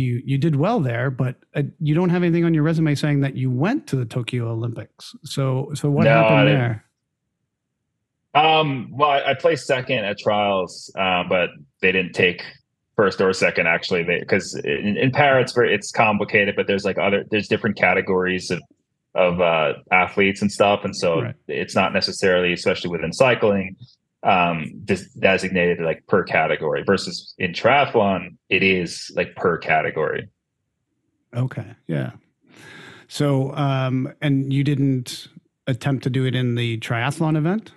[0.00, 1.10] you you did well there.
[1.10, 4.04] But uh, you don't have anything on your resume saying that you went to the
[4.04, 5.14] Tokyo Olympics.
[5.24, 6.84] So so what no, happened there?
[8.32, 11.50] Um, well, I, I, placed second at trials, uh, but
[11.82, 12.44] they didn't take
[13.00, 16.98] first or second actually because in, in para it's very it's complicated but there's like
[16.98, 18.60] other there's different categories of
[19.14, 21.34] of uh, athletes and stuff and so right.
[21.48, 23.74] it's not necessarily especially within cycling
[24.22, 24.70] um
[25.18, 30.28] designated like per category versus in triathlon it is like per category
[31.34, 32.10] okay yeah
[33.08, 35.28] so um and you didn't
[35.66, 37.72] attempt to do it in the triathlon event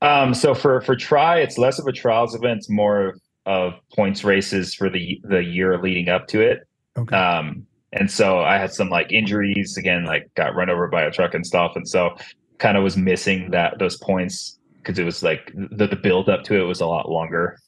[0.00, 3.14] um, so for for try, it's less of a trials event, it's more
[3.46, 6.66] of points races for the the year leading up to it.
[6.96, 7.16] Okay.
[7.16, 11.10] Um, and so I had some like injuries again, like got run over by a
[11.10, 12.16] truck and stuff, and so
[12.58, 16.44] kind of was missing that those points because it was like the the build up
[16.44, 17.58] to it was a lot longer.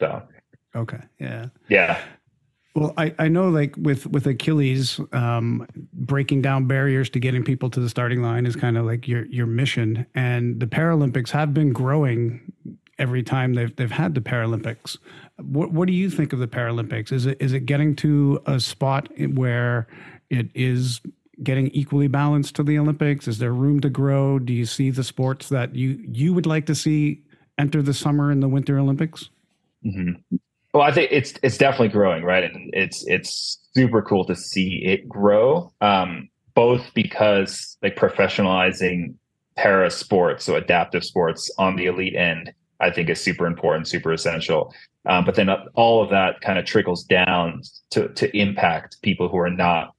[0.00, 0.22] So.
[0.76, 1.00] Okay.
[1.20, 1.46] Yeah.
[1.68, 2.00] Yeah.
[2.74, 7.70] Well, I, I know like with with Achilles, um, breaking down barriers to getting people
[7.70, 10.04] to the starting line is kind of like your your mission.
[10.14, 12.52] And the Paralympics have been growing
[12.98, 14.98] every time they've they've had the Paralympics.
[15.36, 17.12] What what do you think of the Paralympics?
[17.12, 19.86] Is it is it getting to a spot where
[20.28, 21.00] it is
[21.42, 23.28] getting equally balanced to the Olympics?
[23.28, 24.38] Is there room to grow?
[24.38, 27.22] Do you see the sports that you you would like to see
[27.58, 29.30] enter the summer and the winter Olympics?
[29.84, 30.36] Mm-hmm.
[30.72, 32.44] Well, I think it's it's definitely growing, right?
[32.44, 35.72] And it's it's super cool to see it grow.
[35.80, 39.14] Um, both because like professionalizing
[39.56, 44.12] para sports, so adaptive sports on the elite end, I think is super important, super
[44.12, 44.74] essential.
[45.06, 49.38] Um, but then all of that kind of trickles down to to impact people who
[49.38, 49.94] are not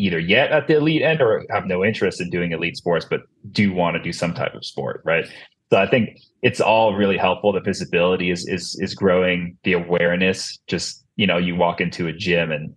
[0.00, 3.22] either yet at the elite end or have no interest in doing elite sports, but
[3.52, 5.26] do want to do some type of sport, right?
[5.70, 7.52] So I think it's all really helpful.
[7.52, 10.58] The visibility is is is growing, the awareness.
[10.66, 12.74] Just you know, you walk into a gym and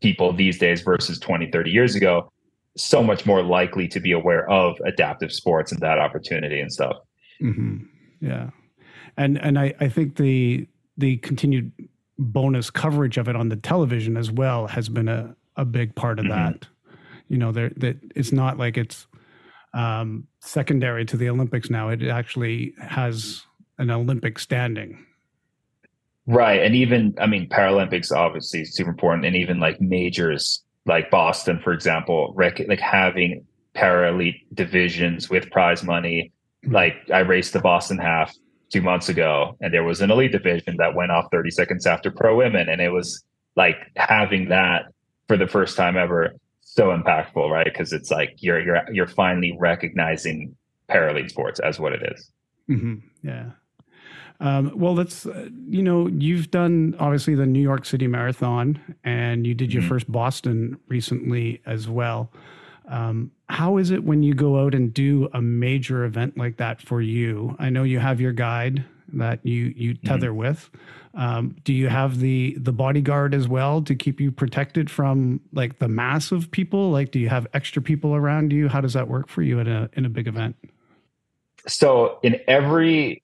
[0.00, 2.30] people these days versus 20, 30 years ago,
[2.76, 6.96] so much more likely to be aware of adaptive sports and that opportunity and stuff.
[7.42, 7.78] Mm-hmm.
[8.20, 8.50] Yeah
[9.16, 11.72] and and I, I think the the continued
[12.18, 16.18] bonus coverage of it on the television as well has been a, a big part
[16.18, 16.52] of mm-hmm.
[16.52, 16.66] that.
[17.28, 19.06] You know, there that it's not like it's
[19.74, 21.88] um, secondary to the Olympics now.
[21.88, 23.42] It actually has
[23.78, 25.04] an Olympic standing.
[26.26, 31.60] Right, and even I mean Paralympics obviously super important, and even like majors like Boston,
[31.62, 36.32] for example, rec- like having para elite divisions with prize money.
[36.64, 36.74] Mm-hmm.
[36.74, 38.34] Like I raced the Boston half
[38.70, 42.10] two months ago, and there was an elite division that went off 30 seconds after
[42.10, 44.86] pro women, and it was like having that
[45.28, 47.64] for the first time ever so impactful, right?
[47.64, 50.56] Because it's like you're you're you're finally recognizing
[50.88, 52.30] para elite sports as what it is.
[52.70, 52.94] Mm-hmm.
[53.22, 53.50] Yeah.
[54.38, 59.46] Um, well, let's, uh, you know, you've done obviously the New York City Marathon and
[59.46, 59.88] you did your mm-hmm.
[59.88, 62.30] first Boston recently as well.
[62.88, 66.82] Um, how is it when you go out and do a major event like that
[66.82, 67.56] for you?
[67.58, 70.06] I know you have your guide that you you mm-hmm.
[70.06, 70.38] tether mm-hmm.
[70.38, 70.70] with.
[71.14, 75.78] Um, do you have the the bodyguard as well to keep you protected from like
[75.78, 76.90] the mass of people?
[76.90, 78.68] Like, do you have extra people around you?
[78.68, 80.56] How does that work for you in a in a big event?
[81.66, 83.22] So, in every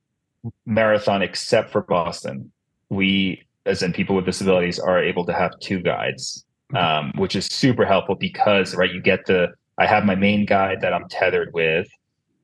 [0.66, 2.50] marathon except for Boston,
[2.88, 7.46] we, as in people with disabilities, are able to have two guides um, which is
[7.46, 11.52] super helpful because right you get the I have my main guide that I'm tethered
[11.54, 11.88] with,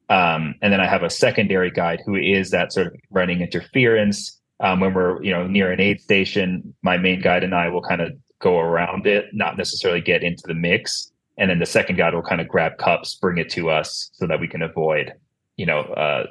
[0.09, 4.35] um, and then I have a secondary guide who is that sort of running interference.
[4.61, 7.83] Um, when we're you know near an aid station, my main guide and I will
[7.83, 11.97] kind of go around it, not necessarily get into the mix, and then the second
[11.97, 15.13] guide will kind of grab cups, bring it to us so that we can avoid
[15.59, 16.25] you know, uh,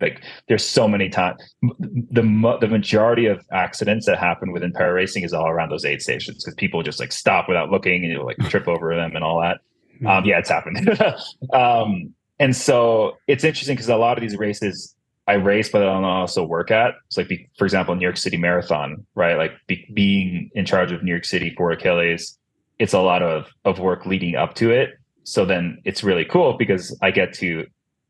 [0.00, 5.24] like there's so many times the the majority of accidents that happen within para racing
[5.24, 8.22] is all around those aid stations because people just like stop without looking and you
[8.22, 9.60] like trip over them and all that.
[10.00, 10.06] Hmm.
[10.06, 10.86] Um, yeah, it's happened.
[11.54, 14.94] um, and so it's interesting because a lot of these races
[15.26, 16.94] I race, but I don't also work at.
[17.06, 19.38] It's like, be, for example, New York City Marathon, right?
[19.38, 22.38] Like be, being in charge of New York City for Achilles,
[22.78, 26.52] it's a lot of of work leading up to it so then it's really cool
[26.56, 27.66] because I get to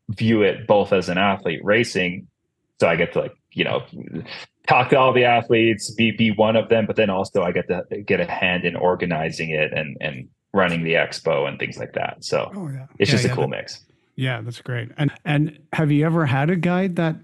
[0.09, 2.27] view it both as an athlete racing.
[2.79, 3.83] So I get to like, you know,
[4.67, 7.67] talk to all the athletes, be be one of them, but then also I get
[7.69, 11.93] to get a hand in organizing it and and running the expo and things like
[11.93, 12.23] that.
[12.23, 12.85] So oh, yeah.
[12.99, 13.84] it's yeah, just yeah, a cool that, mix.
[14.15, 14.89] Yeah, that's great.
[14.97, 17.17] And and have you ever had a guide that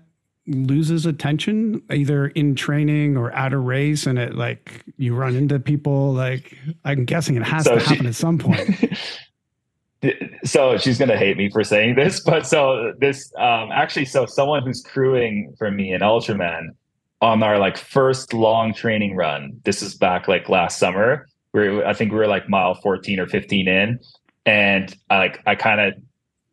[0.48, 5.60] loses attention either in training or at a race and it like you run into
[5.60, 9.00] people like I'm guessing it has so to she, happen at some point.
[10.44, 14.64] so she's gonna hate me for saying this, but so this um actually so someone
[14.64, 16.70] who's crewing for me in Ultraman
[17.22, 19.62] on our like first long training run.
[19.64, 21.28] This is back like last summer.
[21.54, 24.00] We I think we were like mile 14 or 15 in,
[24.46, 25.94] and I like I kind of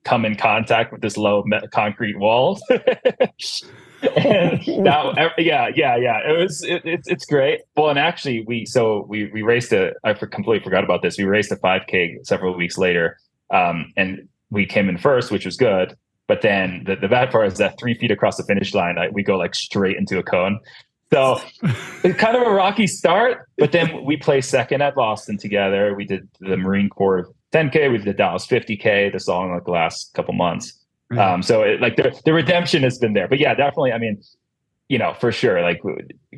[0.09, 2.61] come in contact with this low concrete wall.
[4.17, 6.19] and yeah, yeah, yeah.
[6.29, 7.61] It was it, it's it's great.
[7.77, 9.93] Well, and actually, we so we we raced a.
[10.05, 11.19] I completely forgot about this.
[11.19, 13.19] We raced a 5K several weeks later,
[13.53, 15.97] um, and we came in first, which was good.
[16.27, 19.09] But then the, the bad part is that three feet across the finish line, I,
[19.09, 20.61] we go like straight into a cone.
[21.11, 21.41] So
[22.05, 25.95] it's kind of a rocky start, but then we placed second at Boston together.
[25.95, 29.65] We did the Marine Corps 10K, we did the Dallas 50K, this all in like
[29.65, 30.79] the last couple months.
[31.17, 33.93] Um, so it, like the, the redemption has been there, but yeah, definitely.
[33.93, 34.23] I mean,
[34.89, 35.81] you know, for sure, like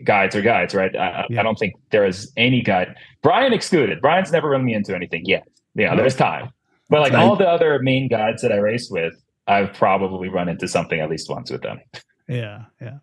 [0.04, 0.94] guides are guides, right?
[0.94, 1.40] I, yeah.
[1.40, 2.94] I don't think there is any guide.
[3.22, 4.00] Brian excluded.
[4.00, 5.46] Brian's never run me into anything yet.
[5.74, 6.50] You know, there's time.
[6.88, 9.14] But like all the other main guides that I race with,
[9.46, 11.80] I've probably run into something at least once with them.
[12.28, 12.98] Yeah, yeah.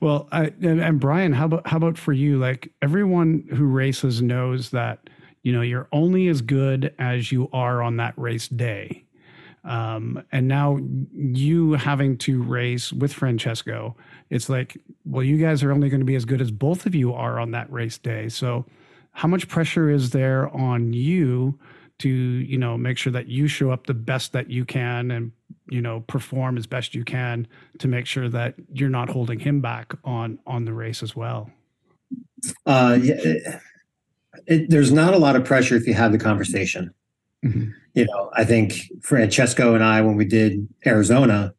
[0.00, 2.38] Well, I, and, and Brian, how about how about for you?
[2.38, 5.08] Like everyone who races knows that
[5.42, 9.04] you know you're only as good as you are on that race day.
[9.64, 10.78] Um, and now
[11.12, 13.96] you having to race with Francesco,
[14.30, 16.94] it's like, well, you guys are only going to be as good as both of
[16.94, 18.28] you are on that race day.
[18.28, 18.64] So,
[19.12, 21.58] how much pressure is there on you
[21.98, 25.32] to you know make sure that you show up the best that you can and
[25.68, 27.46] you know perform as best you can
[27.78, 31.50] to make sure that you're not holding him back on on the race as well
[32.66, 33.58] uh yeah
[34.46, 36.92] it, there's not a lot of pressure if you have the conversation
[37.44, 37.70] mm-hmm.
[37.94, 41.52] you know i think francesco and i when we did arizona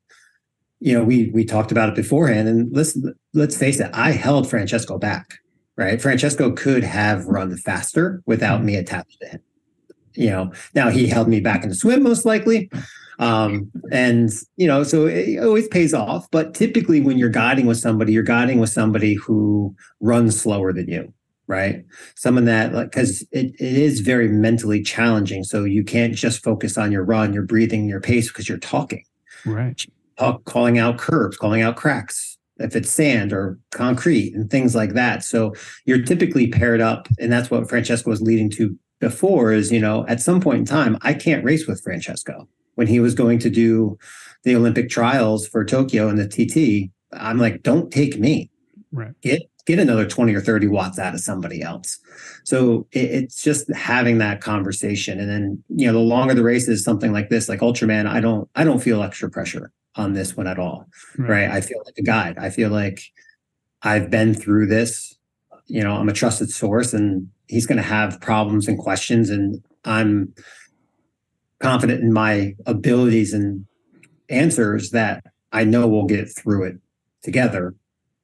[0.80, 2.98] you know we we talked about it beforehand and let's
[3.34, 5.40] let's face it i held francesco back
[5.76, 8.68] right francesco could have run faster without mm-hmm.
[8.68, 9.42] me attached to him
[10.20, 12.70] you know, now he held me back in the swim most likely.
[13.20, 16.30] Um, and you know, so it always pays off.
[16.32, 20.90] But typically when you're guiding with somebody, you're guiding with somebody who runs slower than
[20.90, 21.14] you,
[21.50, 21.84] right?
[22.16, 25.44] Someone that like because it, it is very mentally challenging.
[25.44, 29.04] So you can't just focus on your run, your breathing, your pace because you're talking.
[29.46, 29.86] Right.
[30.18, 34.94] Talk, calling out curves, calling out cracks, if it's sand or concrete and things like
[34.94, 35.24] that.
[35.24, 35.54] So
[35.86, 40.06] you're typically paired up, and that's what Francesco was leading to before is, you know,
[40.08, 42.48] at some point in time, I can't race with Francesco.
[42.76, 43.98] When he was going to do
[44.44, 48.50] the Olympic trials for Tokyo and the TT, I'm like, don't take me.
[48.92, 49.14] Right.
[49.22, 52.00] Get get another 20 or 30 watts out of somebody else.
[52.44, 55.20] So it, it's just having that conversation.
[55.20, 58.20] And then, you know, the longer the race is something like this, like Ultraman, I
[58.20, 60.88] don't I don't feel extra pressure on this one at all.
[61.18, 61.30] Right.
[61.30, 61.52] right?
[61.52, 62.38] I feel like a guide.
[62.38, 63.02] I feel like
[63.82, 65.16] I've been through this.
[65.68, 69.62] You know, I'm a trusted source and he's going to have problems and questions and
[69.84, 70.34] i'm
[71.62, 73.66] confident in my abilities and
[74.30, 76.76] answers that i know we'll get through it
[77.24, 77.74] together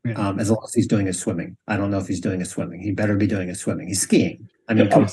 [0.05, 0.13] yeah.
[0.13, 1.57] um, as long as he's doing his swimming.
[1.67, 2.79] I don't know if he's doing his swimming.
[2.81, 3.87] He better be doing his swimming.
[3.87, 4.47] He's skiing.
[4.69, 5.07] I mean I'm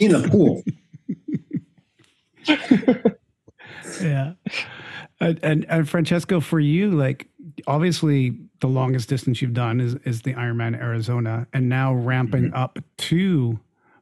[0.00, 0.62] in the pool.
[4.02, 4.34] Yeah.
[5.20, 7.26] And, and, and francesco for you like
[7.66, 12.56] obviously the longest distance you've done is is the Ironman Arizona, and now ramping mm-hmm.
[12.56, 13.58] up to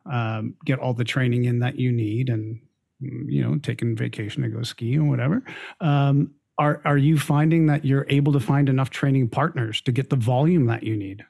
[0.07, 2.61] um, get all the training in that you need, and
[3.01, 5.43] you know, taking vacation to go ski or whatever.
[5.81, 10.11] Um, are are you finding that you're able to find enough training partners to get
[10.11, 11.25] the volume that you need?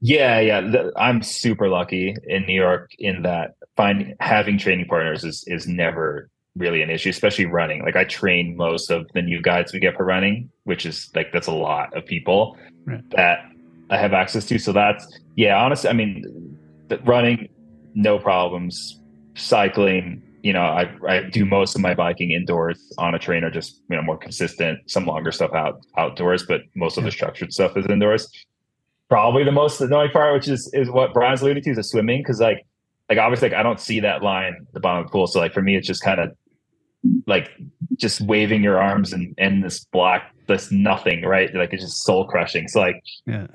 [0.00, 5.44] Yeah, yeah, I'm super lucky in New York in that finding having training partners is
[5.46, 7.82] is never really an issue, especially running.
[7.82, 11.32] Like I train most of the new guides we get for running, which is like
[11.32, 13.08] that's a lot of people right.
[13.10, 13.50] that
[13.90, 14.58] I have access to.
[14.58, 15.06] So that's
[15.36, 16.58] yeah, honestly, I mean,
[17.04, 17.48] running,
[17.94, 19.00] no problems.
[19.34, 23.82] Cycling, you know, I I do most of my biking indoors on a trainer, just
[23.90, 24.90] you know, more consistent.
[24.90, 28.30] Some longer stuff out outdoors, but most of the structured stuff is indoors.
[29.08, 32.20] Probably the most annoying part, which is is what Brian's alluding to, is the swimming,
[32.22, 32.64] because like
[33.08, 35.26] like obviously like I don't see that line at the bottom of the pool.
[35.26, 36.36] So like for me, it's just kind of
[37.26, 37.50] like
[37.96, 42.26] just waving your arms and and this black this nothing right like it's just soul
[42.26, 43.46] crushing so like yeah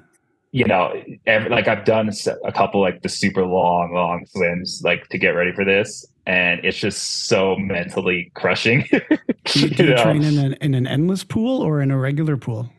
[0.54, 0.94] you know
[1.26, 2.10] every, like i've done
[2.46, 6.64] a couple like the super long long swims like to get ready for this and
[6.64, 8.88] it's just so mentally crushing.
[9.46, 12.38] do you, do you train in an, in an endless pool or in a regular
[12.38, 12.72] pool?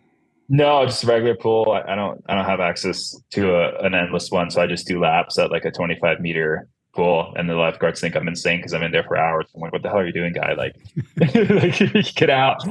[0.48, 1.70] No, just a regular pool.
[1.70, 4.86] I, I don't I don't have access to a, an endless one, so I just
[4.86, 8.74] do laps at like a 25 meter pool, and the lifeguards think I'm insane because
[8.74, 9.46] I'm in there for hours.
[9.54, 10.52] I'm like, "What the hell are you doing, guy?
[10.52, 10.76] Like,
[11.16, 12.62] like get out!"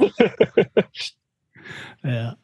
[2.04, 2.34] yeah.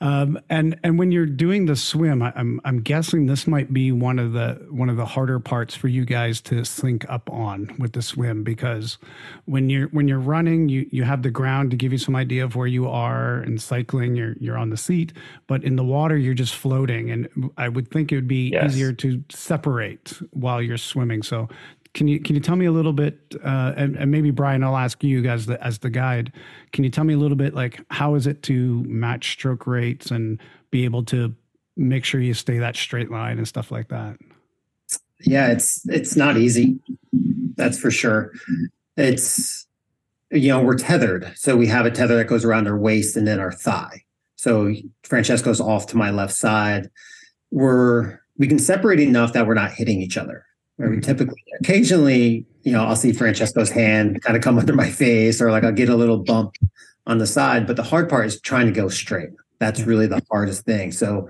[0.00, 3.92] Um, and and when you're doing the swim, I, am I'm guessing this might be
[3.92, 7.74] one of the one of the harder parts for you guys to sync up on
[7.78, 8.98] with the swim because
[9.46, 12.44] when you're when you're running, you you have the ground to give you some idea
[12.44, 15.12] of where you are, and cycling, you're you're on the seat,
[15.46, 17.10] but in the water, you're just floating.
[17.10, 18.72] And I would think it would be yes.
[18.72, 21.22] easier to separate while you're swimming.
[21.22, 21.48] So
[21.94, 24.76] can you can you tell me a little bit, uh, and, and, maybe Brian, I'll
[24.76, 26.32] ask you guys the, as the guide.
[26.72, 30.10] Can you tell me a little bit, like how is it to match stroke rates
[30.10, 30.40] and
[30.72, 31.34] be able to
[31.76, 34.16] make sure you stay that straight line and stuff like that?
[35.20, 36.80] Yeah, it's it's not easy.
[37.56, 38.32] That's for sure.
[38.96, 39.66] It's
[40.32, 43.26] you know we're tethered, so we have a tether that goes around our waist and
[43.26, 44.02] then our thigh.
[44.34, 44.74] So
[45.04, 46.90] Francesco's off to my left side.
[47.52, 50.44] We're we can separate enough that we're not hitting each other
[50.80, 54.90] I mean, typically, occasionally, you know, I'll see Francesco's hand kind of come under my
[54.90, 56.56] face, or like I'll get a little bump
[57.06, 57.66] on the side.
[57.66, 59.30] But the hard part is trying to go straight.
[59.58, 60.92] That's really the hardest thing.
[60.92, 61.28] So,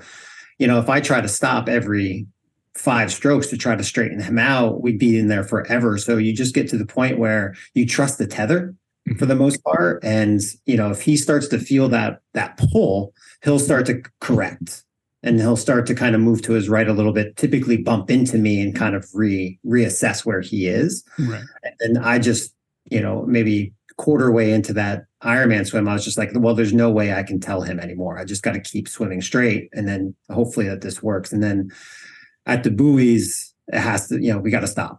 [0.59, 2.27] you know, if I try to stop every
[2.75, 5.99] five strokes to try to straighten him out, we'd be in there forever.
[5.99, 8.75] So you just get to the point where you trust the tether
[9.09, 9.19] mm-hmm.
[9.19, 10.03] for the most part.
[10.03, 14.85] And, you know, if he starts to feel that that pull, he'll start to correct
[15.25, 18.11] and he'll start to kind of move to his right a little bit, typically bump
[18.11, 21.03] into me and kind of re reassess where he is.
[21.19, 21.43] Right.
[21.81, 22.55] And I just,
[22.91, 26.75] you know, maybe quarter way into that Ironman swim, I was just like, well, there's
[26.75, 28.19] no way I can tell him anymore.
[28.19, 29.71] I just got to keep swimming straight.
[29.73, 31.33] And then hopefully that this works.
[31.33, 31.71] And then
[32.45, 34.99] at the buoys, it has to, you know, we got to stop.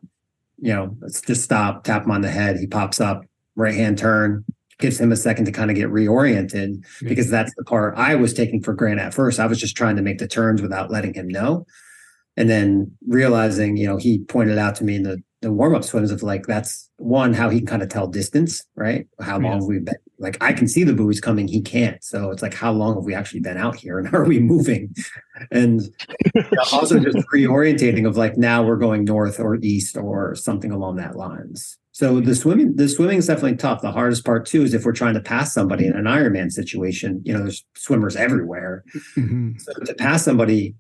[0.58, 2.58] You know, let's just stop, tap him on the head.
[2.58, 4.44] He pops up, right hand turn,
[4.80, 8.34] gives him a second to kind of get reoriented because that's the part I was
[8.34, 9.40] taking for granted at first.
[9.40, 11.66] I was just trying to make the turns without letting him know.
[12.38, 15.86] And then realizing, you know, he pointed out to me in the, the warm up
[15.86, 19.08] swims of like, that's one, how he can kind of tell distance, right?
[19.22, 19.68] How long yeah.
[19.68, 21.48] we've been like, I can see the buoys coming.
[21.48, 22.04] He can't.
[22.04, 24.94] So it's like, how long have we actually been out here and are we moving?
[25.52, 25.82] And
[26.74, 31.16] also just reorientating of like, now we're going north or east or something along that
[31.16, 31.78] lines.
[31.96, 33.82] So the swimming, the swimming is definitely tough.
[33.82, 37.22] The hardest part too is if we're trying to pass somebody in an Ironman situation.
[37.24, 38.84] You know, there's swimmers everywhere.
[39.16, 39.60] Mm-hmm.
[39.60, 40.76] So to pass somebody,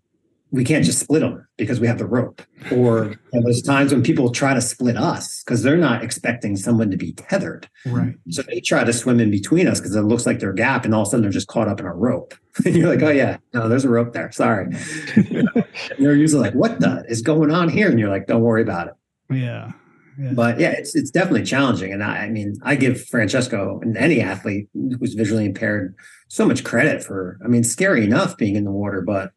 [0.51, 2.41] we can't just split them because we have the rope.
[2.69, 6.97] Or there's times when people try to split us because they're not expecting someone to
[6.97, 7.69] be tethered.
[7.85, 8.15] Right.
[8.31, 10.83] So they try to swim in between us because it looks like they're a gap,
[10.83, 12.33] and all of a sudden they're just caught up in a rope.
[12.65, 14.33] and you're like, oh yeah, no, there's a rope there.
[14.33, 14.67] Sorry.
[15.97, 17.89] they're usually like, what the is going on here?
[17.89, 18.93] And you're like, don't worry about it.
[19.33, 19.71] Yeah.
[20.17, 21.91] But yeah, it's it's definitely challenging.
[21.91, 25.95] And I, I mean, I give Francesco and any athlete who's visually impaired
[26.29, 29.31] so much credit for, I mean, scary enough being in the water, but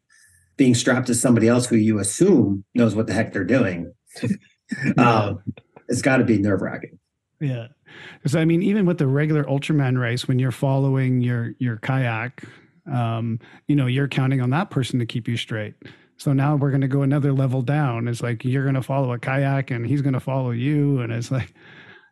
[0.57, 3.93] being strapped to somebody else who you assume knows what the heck they're doing.
[4.97, 5.41] um,
[5.87, 6.99] it's got to be nerve wracking.
[7.39, 7.67] Yeah.
[8.15, 12.43] Because I mean, even with the regular Ultraman race, when you're following your your kayak,
[12.91, 15.75] um, you know, you're counting on that person to keep you straight.
[16.19, 18.07] So now we're going to go another level down.
[18.09, 20.99] It's like you're going to follow a kayak and he's going to follow you.
[20.99, 21.53] And it's like,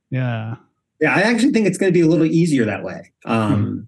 [0.10, 0.56] yeah.
[1.02, 3.12] Yeah, I actually think it's going to be a little easier that way.
[3.26, 3.80] Um, mm-hmm.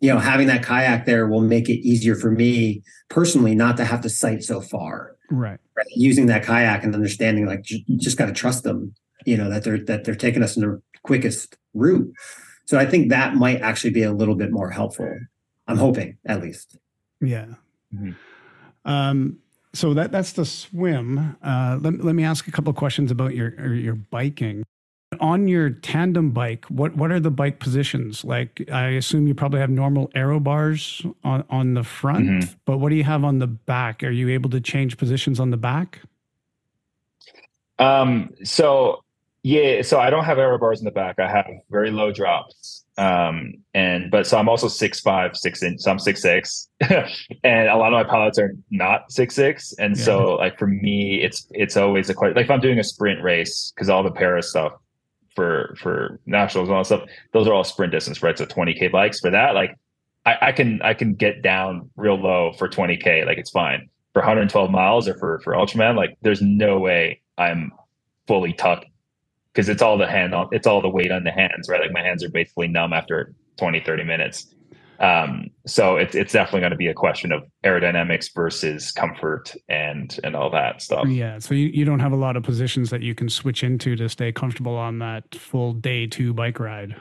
[0.00, 3.84] You know, having that kayak there will make it easier for me personally not to
[3.84, 5.16] have to sight so far.
[5.30, 5.58] Right.
[5.76, 5.86] right?
[5.94, 8.94] Using that kayak and understanding, like, you just got to trust them.
[9.24, 12.12] You know that they're that they're taking us in the quickest route.
[12.66, 15.18] So I think that might actually be a little bit more helpful.
[15.66, 16.76] I'm hoping, at least.
[17.22, 17.46] Yeah.
[17.94, 18.10] Mm-hmm.
[18.84, 19.38] Um,
[19.74, 21.36] so that that's the swim.
[21.42, 24.64] Uh, let, let me ask a couple of questions about your your biking.
[25.20, 28.24] On your tandem bike, what what are the bike positions?
[28.24, 32.52] Like, I assume you probably have normal aero bars on on the front, mm-hmm.
[32.64, 34.02] but what do you have on the back?
[34.02, 36.00] Are you able to change positions on the back?
[37.78, 38.30] Um.
[38.42, 39.02] So
[39.42, 39.82] yeah.
[39.82, 41.18] So I don't have aero bars in the back.
[41.18, 42.83] I have very low drops.
[42.96, 47.68] Um, and but so I'm also six five, six inch, so I'm six six, and
[47.68, 50.04] a lot of my pilots are not six six, and yeah.
[50.04, 53.22] so like for me, it's it's always a quite like if I'm doing a sprint
[53.22, 54.74] race because all the para stuff
[55.34, 58.38] for for nationals and all that stuff, those are all sprint distance, right?
[58.38, 59.76] So 20k bikes for that, like
[60.24, 64.20] I, I can I can get down real low for 20k, like it's fine for
[64.20, 67.72] 112 miles or for for Ultraman, like there's no way I'm
[68.28, 68.86] fully tucked
[69.54, 71.92] because it's all the hand on it's all the weight on the hands right like
[71.92, 74.54] my hands are basically numb after 20 30 minutes
[75.00, 80.18] Um, so it's it's definitely going to be a question of aerodynamics versus comfort and
[80.22, 81.08] and all that stuff.
[81.08, 81.38] Yeah.
[81.40, 84.08] So you, you don't have a lot of positions that you can switch into to
[84.08, 86.94] stay comfortable on that full day two bike ride.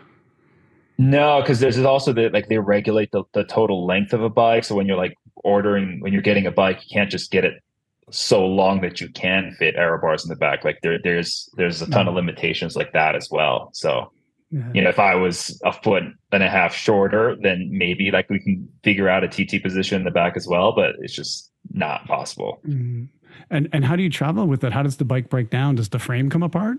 [0.98, 4.64] No, because there's also the like they regulate the, the total length of a bike.
[4.64, 7.63] So when you're like ordering when you're getting a bike, you can't just get it
[8.10, 10.64] so long that you can fit aero bars in the back.
[10.64, 13.70] Like there there's there's a ton of limitations like that as well.
[13.74, 14.12] So
[14.52, 14.70] yeah.
[14.74, 18.40] you know, if I was a foot and a half shorter, then maybe like we
[18.40, 22.06] can figure out a TT position in the back as well, but it's just not
[22.06, 22.60] possible.
[22.68, 23.06] Mm-hmm.
[23.50, 24.72] And and how do you travel with it?
[24.74, 25.76] How does the bike break down?
[25.76, 26.78] Does the frame come apart?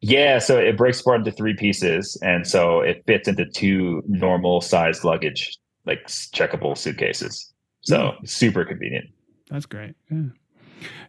[0.00, 4.60] Yeah, so it breaks apart into three pieces, and so it fits into two normal
[4.60, 5.56] sized luggage,
[5.86, 7.52] like checkable suitcases.
[7.82, 8.12] So yeah.
[8.24, 9.06] super convenient.
[9.52, 9.94] That's great.
[10.10, 10.22] Yeah.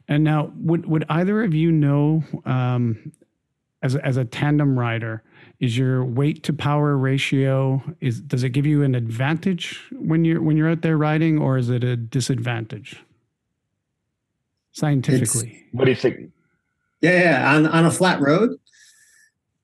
[0.08, 3.14] And now, would would either of you know, um,
[3.82, 5.24] as a, as a tandem rider,
[5.60, 10.42] is your weight to power ratio is does it give you an advantage when you're
[10.42, 13.02] when you're out there riding, or is it a disadvantage?
[14.74, 16.32] Scientifically, it's, what do you think?
[17.02, 18.60] Yeah, yeah, on on a flat road,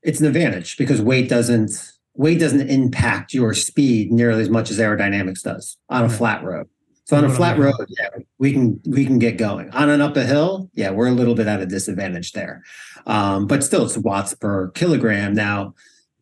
[0.03, 4.79] it's an advantage because weight doesn't weight doesn't impact your speed nearly as much as
[4.79, 6.17] aerodynamics does on a right.
[6.17, 6.69] flat road.
[7.09, 9.71] So on a flat road, yeah, we can we can get going.
[9.71, 12.63] On an up a hill, yeah, we're a little bit at a disadvantage there.
[13.07, 15.33] Um, but still, it's watts per kilogram.
[15.33, 15.73] Now,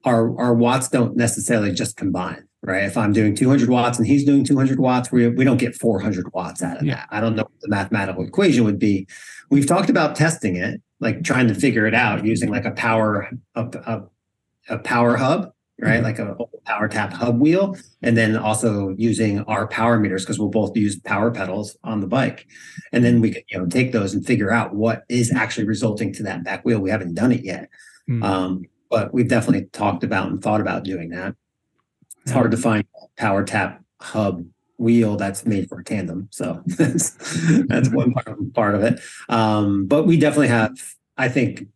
[0.06, 2.86] our our watts don't necessarily just combine, right?
[2.86, 6.32] If I'm doing 200 watts and he's doing 200 watts, we we don't get 400
[6.34, 6.96] watts out of yeah.
[6.96, 7.08] that.
[7.12, 9.10] I don't know what the mathematical equation would be.
[9.50, 13.30] We've talked about testing it, like trying to figure it out using like a power
[13.56, 14.04] a, a,
[14.70, 16.02] a power hub right?
[16.02, 16.04] Mm-hmm.
[16.04, 20.50] Like a power tap hub wheel, and then also using our power meters because we'll
[20.50, 22.48] both use power pedals on the bike,
[22.92, 26.14] and then we can you know take those and figure out what is actually resulting
[26.14, 26.80] to that back wheel.
[26.80, 27.70] We haven't done it yet,
[28.10, 28.24] mm-hmm.
[28.24, 31.36] um, but we've definitely talked about and thought about doing that.
[32.24, 32.86] It's hard to find
[33.18, 34.46] power tap hub
[34.78, 37.12] wheel that's made for a tandem, so that's
[37.68, 39.00] that's one part, part of it.
[39.30, 40.72] Um, but we definitely have,
[41.18, 41.68] I think,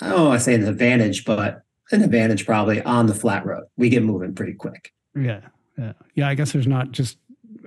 [0.00, 3.64] I don't want to say an advantage, but an advantage probably on the flat road.
[3.76, 4.92] We get moving pretty quick.
[5.14, 5.40] Yeah.
[5.78, 5.92] Yeah.
[6.14, 6.28] Yeah.
[6.28, 7.18] I guess there's not just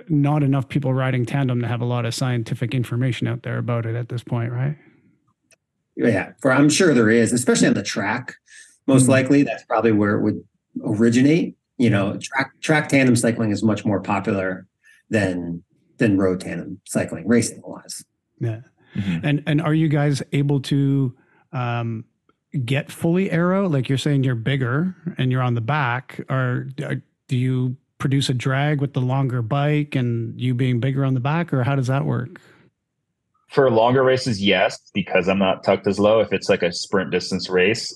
[0.10, 3.86] not enough people riding tandem to have a lot of scientific information out there about
[3.86, 4.78] it at this point, right?
[5.96, 6.34] Yeah.
[6.40, 8.36] For I'm sure there is, especially on the track.
[8.88, 9.12] Most mm-hmm.
[9.12, 10.44] likely that's probably where it would
[10.84, 11.56] originate.
[11.78, 14.68] You know, track track tandem cycling is much more popular
[15.10, 15.64] than
[15.98, 18.04] than road tandem cycling racing wise.
[18.40, 18.62] Yeah.
[18.96, 19.26] Mm-hmm.
[19.26, 21.16] And and are you guys able to
[21.52, 22.06] um
[22.64, 23.68] get fully aero?
[23.68, 26.96] Like you're saying you're bigger and you're on the back, or uh,
[27.28, 31.20] do you produce a drag with the longer bike and you being bigger on the
[31.20, 32.40] back, or how does that work?
[33.48, 36.20] For longer races, yes, because I'm not tucked as low.
[36.20, 37.96] If it's like a sprint distance race,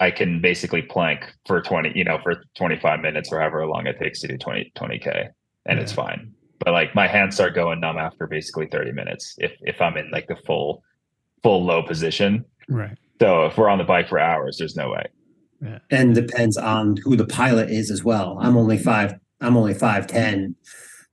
[0.00, 3.98] I can basically plank for 20, you know, for 25 minutes or however long it
[3.98, 5.28] takes to do 20, 20K
[5.66, 5.82] and yeah.
[5.82, 6.32] it's fine.
[6.58, 10.10] But like my hands start going numb after basically 30 minutes if, if I'm in
[10.10, 10.82] like the full,
[11.42, 12.44] full low position.
[12.68, 12.96] Right.
[13.20, 15.06] So if we're on the bike for hours, there's no way.
[15.62, 15.78] Yeah.
[15.90, 18.38] And depends on who the pilot is as well.
[18.40, 19.14] I'm only five.
[19.40, 20.54] I'm only five ten,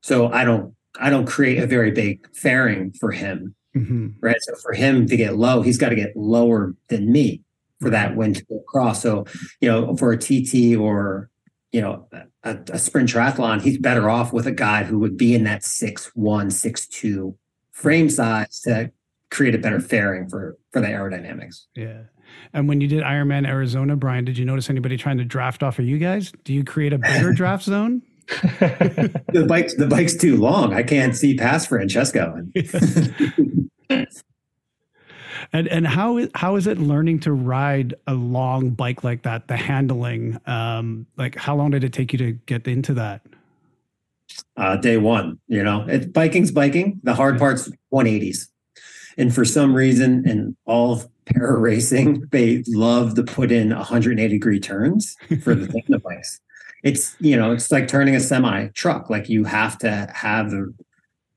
[0.02, 0.76] so I don't.
[1.00, 3.56] I don't create a very big fairing for him.
[3.76, 4.10] Mm-hmm.
[4.20, 4.36] Right.
[4.42, 7.42] So for him to get low, he's got to get lower than me
[7.82, 9.02] for that wind to go across.
[9.02, 9.26] So
[9.62, 11.30] you know, for a TT or
[11.72, 12.08] you know
[12.44, 15.64] a, a sprint triathlon, he's better off with a guy who would be in that
[15.64, 17.38] six one, six two
[17.72, 18.92] frame size to
[19.34, 21.64] create a better fairing for for the aerodynamics.
[21.76, 22.04] Yeah.
[22.54, 25.80] And when you did Ironman Arizona, Brian, did you notice anybody trying to draft off
[25.80, 26.32] of you guys?
[26.44, 28.04] Do you create a bigger draft zone?
[28.28, 30.74] the bike's the bike's too long.
[30.74, 32.46] I can't see past Francesco.
[35.52, 39.50] and and how how is it learning to ride a long bike like that?
[39.50, 43.22] The handling, um, like how long did it take you to get into that?
[44.56, 47.02] Uh, day one, you know, it, biking's biking.
[47.04, 48.48] The hard part's 180s.
[49.18, 54.34] And for some reason, in all of para racing, they love to put in 180
[54.34, 56.40] degree turns for the tandem bikes.
[56.84, 59.10] It's you know, it's like turning a semi truck.
[59.10, 60.74] Like you have to have the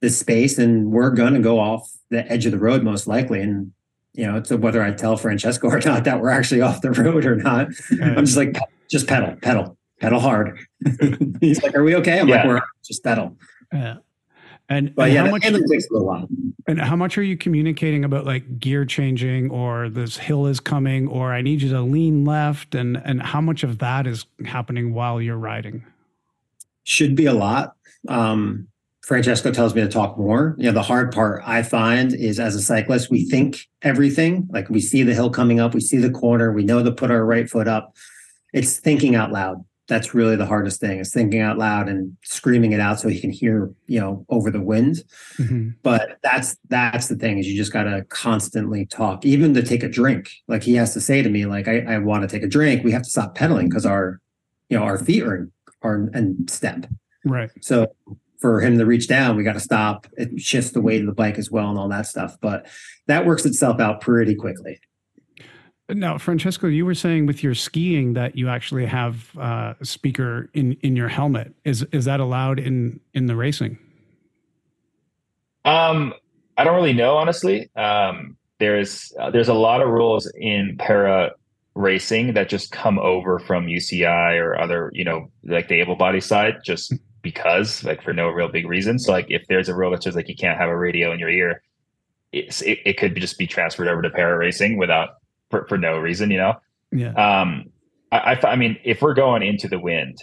[0.01, 3.41] the space, and we're gonna go off the edge of the road most likely.
[3.41, 3.72] And
[4.12, 7.24] you know, it's whether I tell Francesco or not that we're actually off the road
[7.24, 7.68] or not.
[8.03, 8.57] I'm just like,
[8.91, 10.59] just pedal, pedal, pedal hard.
[11.41, 12.37] He's like, "Are we okay?" I'm yeah.
[12.37, 13.37] like, "We're just pedal."
[13.72, 13.97] Yeah.
[14.68, 16.28] And, but and yeah, how much, takes a little while.
[16.66, 21.06] And how much are you communicating about like gear changing or this hill is coming
[21.06, 24.92] or I need you to lean left and and how much of that is happening
[24.92, 25.84] while you're riding?
[26.82, 27.76] Should be a lot.
[28.08, 28.66] Um,
[29.04, 30.56] Francesco tells me to talk more.
[30.58, 34.48] You know, the hard part I find is as a cyclist, we think everything.
[34.50, 37.12] Like we see the hill coming up, we see the corner, we know to put
[37.12, 37.94] our right foot up.
[38.52, 42.72] It's thinking out loud that's really the hardest thing is thinking out loud and screaming
[42.72, 45.03] it out so he can hear you know over the wind.
[45.39, 45.70] Mm-hmm.
[45.82, 49.82] but that's that's the thing is you just got to constantly talk even to take
[49.82, 50.30] a drink.
[50.49, 52.84] Like he has to say to me like i, I want to take a drink.
[52.84, 54.20] We have to stop pedaling because our
[54.68, 56.87] you know our feet are in, are in step.
[57.24, 57.51] Right.
[57.61, 57.95] So
[58.41, 60.07] for him to reach down we got to stop.
[60.16, 62.37] It shifts the weight of the bike as well and all that stuff.
[62.41, 62.66] But
[63.07, 64.80] that works itself out pretty quickly
[65.89, 70.51] now, Francesco, you were saying with your skiing that you actually have uh, a speaker
[70.53, 71.55] in in your helmet.
[71.64, 73.78] Is is that allowed in in the racing?
[75.64, 76.14] Um,
[76.57, 77.70] I don't really know, honestly.
[77.76, 81.32] Um, there's uh, there's a lot of rules in para
[81.74, 86.20] racing that just come over from UCI or other, you know, like the able body
[86.20, 88.99] side, just because, like for no real big reason.
[88.99, 91.20] So, like if there's a rule that says like you can't have a radio in
[91.20, 91.62] your ear,
[92.32, 95.11] it, it could just be transferred over to para racing without
[95.51, 96.55] for, for no reason, you know?
[96.92, 97.12] Yeah.
[97.12, 97.70] Um,
[98.12, 100.18] I, I, I mean, if we're going into the wind,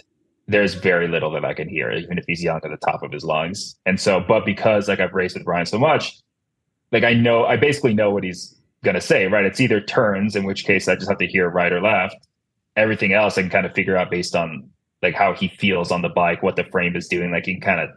[0.46, 3.12] there's very little that I can hear, even if he's yelling at the top of
[3.12, 3.76] his lungs.
[3.86, 6.18] And so, but because like I've raced with Brian so much,
[6.92, 8.54] like I know, I basically know what he's
[8.84, 9.44] going to say, right?
[9.44, 12.16] It's either turns, in which case I just have to hear right or left.
[12.76, 14.68] Everything else I can kind of figure out based on
[15.02, 17.30] like how he feels on the bike, what the frame is doing.
[17.30, 17.90] Like you can kind of,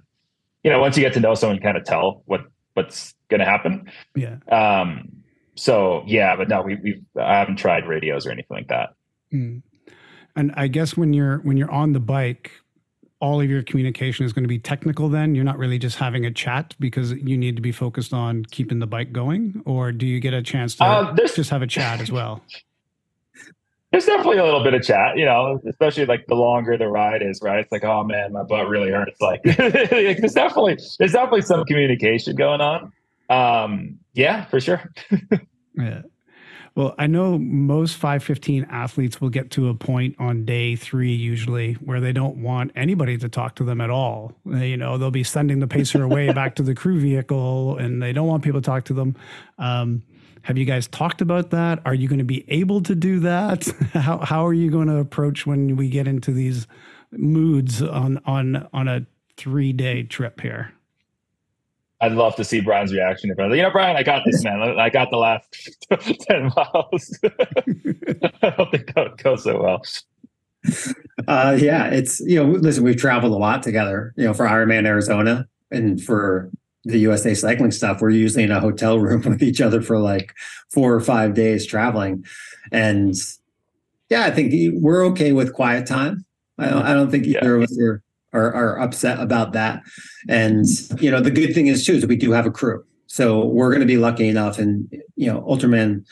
[0.64, 2.42] you know, once you get to know someone, you kind of tell what
[2.76, 3.92] what's going to happen.
[4.16, 4.38] Yeah.
[4.50, 5.10] Um,
[5.58, 8.94] so yeah, but no, we we I haven't tried radios or anything like that.
[9.34, 9.62] Mm.
[10.36, 12.52] And I guess when you're when you're on the bike,
[13.20, 15.10] all of your communication is going to be technical.
[15.10, 18.46] Then you're not really just having a chat because you need to be focused on
[18.46, 21.68] keeping the bike going, or do you get a chance to uh, just have a
[21.68, 22.42] chat as well?
[23.92, 27.22] There's definitely a little bit of chat, you know, especially like the longer the ride
[27.22, 27.60] is, right?
[27.60, 29.20] It's like, oh man, my butt really hurts.
[29.22, 32.92] Like, there's definitely there's definitely some communication going on.
[33.30, 34.92] Um, yeah, for sure.
[35.76, 36.02] yeah.
[36.78, 41.74] Well, I know most 515 athletes will get to a point on day three, usually,
[41.74, 44.34] where they don't want anybody to talk to them at all.
[44.46, 48.14] You know, they'll be sending the pacer away back to the crew vehicle and they
[48.14, 49.16] don't want people to talk to them.
[49.58, 50.04] Um,
[50.44, 51.80] have you guys talked about that?
[51.84, 53.68] Are you going to be able to do that?
[53.94, 56.68] how, how are you going to approach when we get into these
[57.12, 60.74] moods on, on, on a three day trip here?
[62.00, 63.32] I'd love to see Brian's reaction.
[63.32, 64.62] If I, you know, Brian, I got this, man.
[64.62, 65.48] I got the last
[66.30, 67.20] ten miles.
[67.24, 69.82] I don't think that would go so well.
[71.28, 74.14] Uh, yeah, it's you know, listen, we've traveled a lot together.
[74.16, 76.52] You know, for Ironman Arizona and for
[76.84, 80.34] the USA cycling stuff, we're usually in a hotel room with each other for like
[80.72, 82.26] four or five days traveling,
[82.72, 83.16] and
[84.10, 86.26] yeah, I think we're okay with quiet time.
[86.60, 87.64] I don't, I don't think either yeah.
[87.64, 88.02] of us are
[88.38, 89.82] are, are upset about that.
[90.30, 90.66] And
[91.00, 93.70] you know, the good thing is too is we do have a crew, so we're
[93.70, 94.60] going to be lucky enough.
[94.60, 96.06] And you know, Ultraman,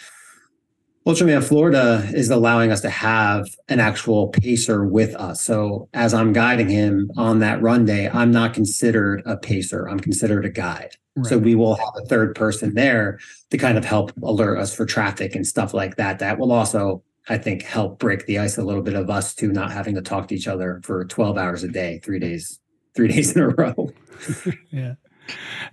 [1.06, 5.42] Ultraman Florida is allowing us to have an actual pacer with us.
[5.42, 9.88] So as I'm guiding him on that run day, I'm not considered a pacer.
[9.88, 10.96] I'm considered a guide.
[11.16, 11.28] Right.
[11.28, 13.20] So we will have a third person there
[13.52, 16.20] to kind of help alert us for traffic and stuff like that.
[16.20, 19.52] That will also I think help break the ice a little bit of us two
[19.52, 22.60] not having to talk to each other for 12 hours a day, three days,
[22.96, 23.92] three days in a row.
[24.72, 24.96] yeah.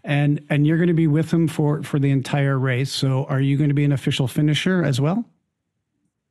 [0.03, 2.91] And and you're going to be with him for for the entire race.
[2.91, 5.27] So are you going to be an official finisher as well?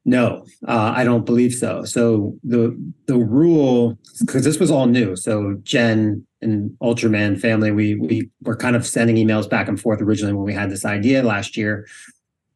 [0.03, 1.83] No, uh, I don't believe so.
[1.85, 5.15] So the the rule because this was all new.
[5.15, 10.01] So Jen and Ultraman family, we we were kind of sending emails back and forth
[10.01, 11.87] originally when we had this idea last year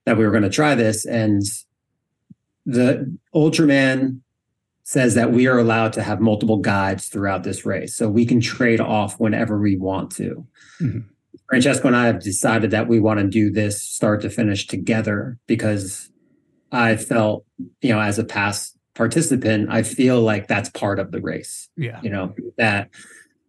[0.05, 1.43] that we were going to try this, and
[2.65, 4.21] the Ultraman
[4.83, 7.95] says that we are allowed to have multiple guides throughout this race.
[7.95, 10.45] So we can trade off whenever we want to.
[10.79, 10.99] Mm-hmm.
[11.49, 15.37] Francesco and I have decided that we want to do this start to finish together
[15.47, 16.09] because
[16.71, 17.45] I felt,
[17.81, 21.69] you know, as a past participant, I feel like that's part of the race.
[21.77, 21.99] Yeah.
[22.01, 22.89] You know, that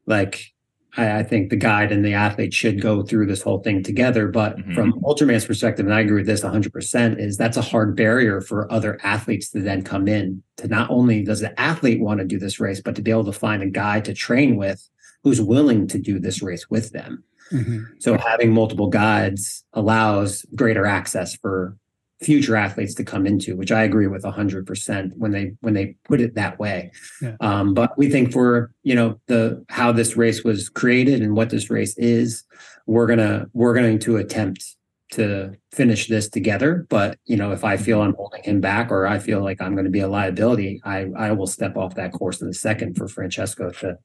[0.07, 0.53] like
[0.97, 4.29] I, I, think the guide and the athlete should go through this whole thing together.
[4.29, 4.75] But mm-hmm.
[4.75, 8.71] from Ultraman's perspective, and I agree with this 100%, is that's a hard barrier for
[8.73, 10.43] other athletes to then come in.
[10.59, 13.25] To not only does the athlete want to do this race, but to be able
[13.25, 14.89] to find a guide to train with
[15.23, 17.25] who's willing to do this race with them.
[17.53, 17.85] Mm-hmm.
[17.99, 21.77] So having multiple guides allows greater access for
[22.21, 25.97] future athletes to come into, which I agree with hundred percent when they when they
[26.05, 26.91] put it that way.
[27.21, 27.37] Yeah.
[27.41, 31.51] Um, but we think for you know the how this race was created and what
[31.51, 32.45] this race is,
[32.87, 34.77] we're gonna we're going to attempt
[35.13, 36.87] to finish this together.
[36.89, 39.75] But you know, if I feel I'm holding him back or I feel like I'm
[39.75, 42.97] going to be a liability, I I will step off that course in a second
[42.97, 43.99] for Francesco to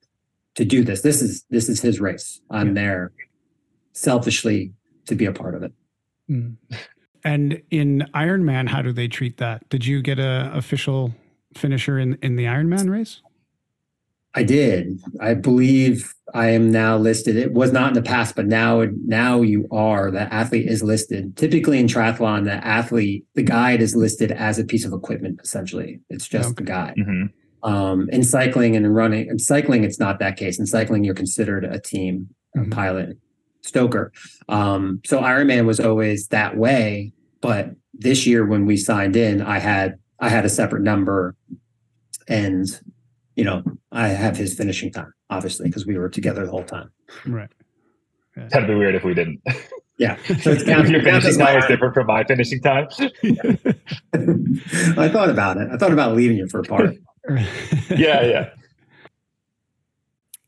[0.55, 1.01] to do this.
[1.01, 2.41] This is this is his race.
[2.49, 2.73] I'm yeah.
[2.73, 3.11] there
[3.93, 4.73] selfishly
[5.07, 5.73] to be a part of it.
[6.29, 6.55] Mm.
[7.23, 9.67] And in Ironman, how do they treat that?
[9.69, 11.13] Did you get a official
[11.55, 13.21] finisher in in the Ironman race?
[14.33, 15.01] I did.
[15.19, 17.35] I believe I am now listed.
[17.35, 20.09] It was not in the past, but now now you are.
[20.09, 21.35] The athlete is listed.
[21.35, 25.41] Typically in triathlon, the athlete, the guide is listed as a piece of equipment.
[25.43, 26.55] Essentially, it's just okay.
[26.55, 26.95] the guide.
[26.97, 27.69] Mm-hmm.
[27.69, 30.57] Um, in cycling and in running, in cycling, it's not that case.
[30.57, 32.71] In cycling, you're considered a team, mm-hmm.
[32.71, 33.17] a pilot,
[33.61, 34.11] stoker.
[34.49, 37.13] Um, so Ironman was always that way.
[37.41, 41.35] But this year, when we signed in, I had I had a separate number,
[42.27, 42.67] and
[43.35, 46.91] you know, I have his finishing time, obviously, because we were together the whole time.
[47.25, 47.49] Right.
[48.37, 48.47] Yeah.
[48.49, 49.41] That'd be weird if we didn't.
[49.97, 50.17] Yeah.
[50.41, 52.87] So it's counts, your finishing time is different from my finishing time.
[54.97, 55.69] I thought about it.
[55.71, 56.95] I thought about leaving you for a part.
[57.91, 58.49] yeah, yeah.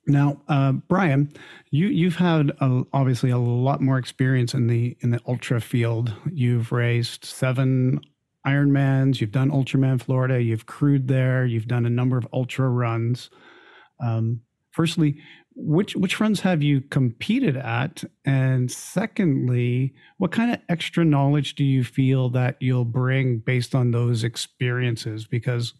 [0.06, 1.32] Now, uh, Brian,
[1.72, 6.14] you you've had a, obviously a lot more experience in the in the ultra field.
[6.32, 8.02] You've raced seven
[8.46, 13.30] Ironmans, you've done Ultraman Florida, you've crewed there, you've done a number of ultra runs.
[14.02, 14.42] Um,
[14.72, 15.20] firstly,
[15.56, 18.04] which which runs have you competed at?
[18.26, 23.92] And secondly, what kind of extra knowledge do you feel that you'll bring based on
[23.92, 25.26] those experiences?
[25.26, 25.74] Because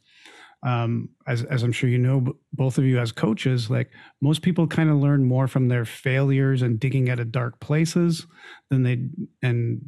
[0.64, 3.92] um, as as I'm sure you know, both of you as coaches, like
[4.22, 8.26] most people kind of learn more from their failures and digging at a dark places
[8.70, 9.10] than they
[9.42, 9.82] and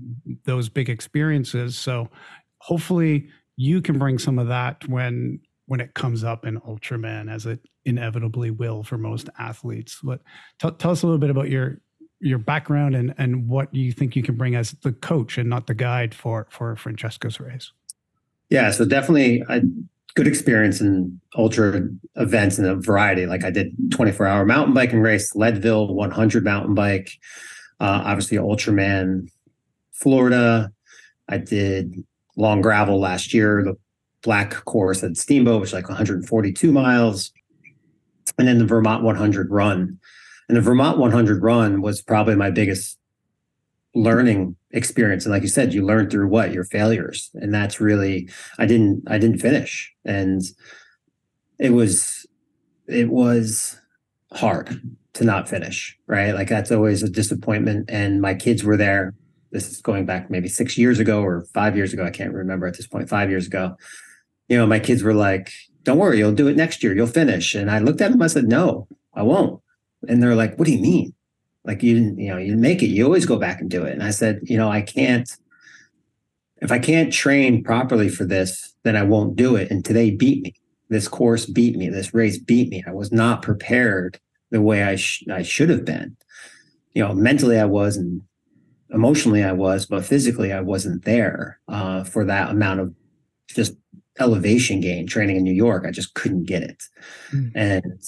[0.44, 1.78] those big experiences.
[1.78, 2.10] So
[2.60, 7.46] hopefully you can bring some of that when when it comes up in Ultraman, as
[7.46, 10.00] it inevitably will for most athletes.
[10.04, 10.22] But
[10.62, 11.80] t- tell us a little bit about your
[12.20, 15.68] your background and and what you think you can bring as the coach and not
[15.68, 17.72] the guide for for Francesco's race.
[18.50, 19.62] Yeah, so definitely a
[20.16, 21.82] good experience in ultra
[22.16, 23.26] events in a variety.
[23.26, 27.12] Like I did 24 hour mountain biking race, Leadville 100 mountain bike,
[27.80, 29.30] uh, obviously Ultraman,
[29.92, 30.72] Florida.
[31.28, 32.04] I did
[32.38, 33.76] long gravel last year, the
[34.22, 37.32] black course at Steamboat, which is like 142 miles,
[38.38, 40.00] and then the Vermont 100 run.
[40.48, 42.98] And the Vermont 100 run was probably my biggest
[43.96, 45.26] learning experience.
[45.26, 48.30] And like you said, you learn through what your failures, and that's really
[48.60, 50.42] I didn't I didn't finish, and
[51.60, 52.26] it was
[52.88, 53.80] it was
[54.34, 54.82] hard
[55.14, 56.36] to not finish, right?
[56.36, 57.90] Like that's always a disappointment.
[57.90, 59.14] And my kids were there
[59.56, 62.04] this is going back maybe six years ago or five years ago.
[62.04, 63.78] I can't remember at this point, five years ago.
[64.50, 65.50] You know, my kids were like,
[65.84, 66.94] don't worry, you'll do it next year.
[66.94, 67.56] You'll finish.
[67.56, 69.62] And I looked at them, I said, no, I won't.
[70.10, 71.14] And they're like, what do you mean?
[71.66, 72.88] Like you didn't, you know, you didn't make it.
[72.88, 73.94] You always go back and do it.
[73.94, 75.30] And I said, you know, I can't,
[76.62, 79.72] if I can't train properly for this, then I won't do it.
[79.72, 80.54] And today beat me.
[80.90, 81.90] This course beat me.
[81.90, 82.84] This race beat me.
[82.88, 84.20] I was not prepared
[84.52, 86.16] the way I, sh- I should have been.
[86.94, 88.22] You know, mentally I was, and
[88.92, 92.94] emotionally I was, but physically I wasn't there uh, for that amount of
[93.48, 93.74] just
[94.20, 95.86] elevation gain training in New York.
[95.86, 96.84] I just couldn't get it.
[97.34, 97.52] Mm.
[97.56, 98.02] And,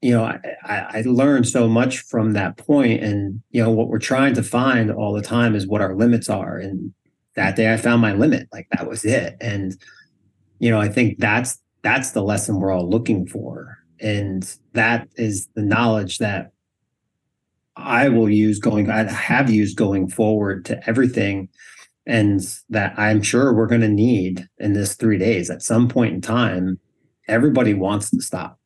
[0.00, 3.02] you know, I, I, learned so much from that point.
[3.02, 6.28] And, you know, what we're trying to find all the time is what our limits
[6.28, 6.56] are.
[6.56, 6.94] And
[7.34, 8.48] that day I found my limit.
[8.52, 9.36] Like that was it.
[9.40, 9.76] And,
[10.60, 13.78] you know, I think that's that's the lesson we're all looking for.
[14.00, 16.52] And that is the knowledge that
[17.76, 21.48] I will use going, I have used going forward to everything.
[22.06, 22.40] And
[22.70, 26.20] that I'm sure we're going to need in this three days at some point in
[26.20, 26.78] time,
[27.28, 28.57] everybody wants to stop.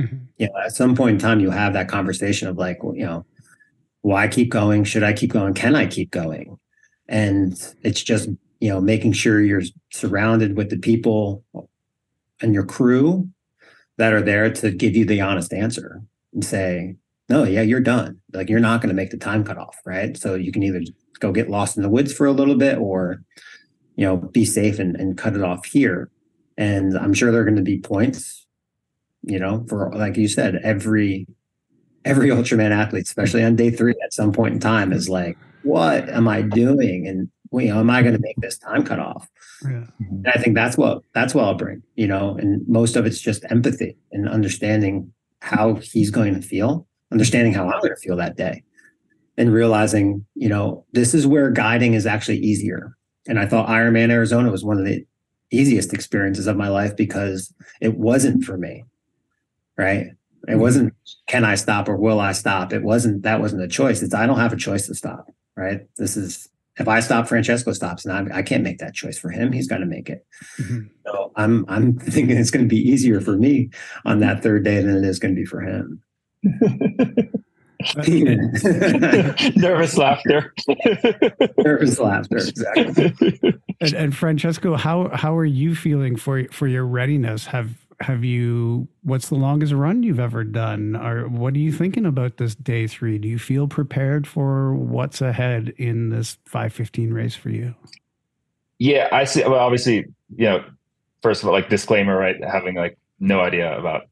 [0.00, 0.16] Mm-hmm.
[0.38, 3.26] You know, at some point in time, you have that conversation of like, you know,
[4.00, 4.84] why keep going?
[4.84, 5.54] Should I keep going?
[5.54, 6.58] Can I keep going?
[7.08, 8.28] And it's just,
[8.60, 9.62] you know, making sure you're
[9.92, 11.44] surrounded with the people
[12.40, 13.28] and your crew
[13.98, 16.96] that are there to give you the honest answer and say,
[17.28, 18.20] no, yeah, you're done.
[18.32, 20.16] Like you're not going to make the time cutoff, right?
[20.16, 20.80] So you can either
[21.20, 23.22] go get lost in the woods for a little bit or,
[23.96, 26.10] you know, be safe and, and cut it off here.
[26.58, 28.41] And I'm sure there are going to be points,
[29.22, 31.26] you know, for like you said, every
[32.04, 36.08] every Ultraman athlete, especially on day three, at some point in time, is like, what
[36.08, 37.06] am I doing?
[37.06, 39.28] And you know, am I going to make this time cut off?
[39.62, 39.84] Yeah.
[40.00, 43.20] And I think that's what that's what I'll bring, you know, and most of it's
[43.20, 48.16] just empathy and understanding how he's going to feel understanding how I'm going to feel
[48.16, 48.64] that day
[49.36, 52.96] and realizing, you know, this is where guiding is actually easier.
[53.28, 55.04] And I thought Ironman Arizona was one of the
[55.50, 58.84] easiest experiences of my life because it wasn't for me.
[59.82, 60.06] Right.
[60.06, 60.16] It
[60.50, 60.60] mm-hmm.
[60.60, 60.94] wasn't,
[61.28, 62.72] can I stop or will I stop?
[62.72, 64.02] It wasn't, that wasn't a choice.
[64.02, 65.30] It's, I don't have a choice to stop.
[65.56, 65.82] Right.
[65.96, 69.30] This is, if I stop, Francesco stops, and I, I can't make that choice for
[69.30, 69.52] him.
[69.52, 70.26] He's got to make it.
[70.58, 70.80] Mm-hmm.
[71.06, 73.70] So I'm I'm thinking it's going to be easier for me
[74.04, 76.02] on that third day than it is going to be for him.
[79.56, 80.54] Nervous laughter.
[81.58, 83.12] Nervous laughter, exactly.
[83.80, 87.46] And, and, Francesco, how how are you feeling for for your readiness?
[87.46, 90.96] Have have you what's the longest run you've ever done?
[90.96, 93.18] Or what are you thinking about this day three?
[93.18, 97.74] Do you feel prepared for what's ahead in this 515 race for you?
[98.78, 100.64] Yeah i see well obviously you know
[101.22, 104.08] first of all like disclaimer right having like no idea about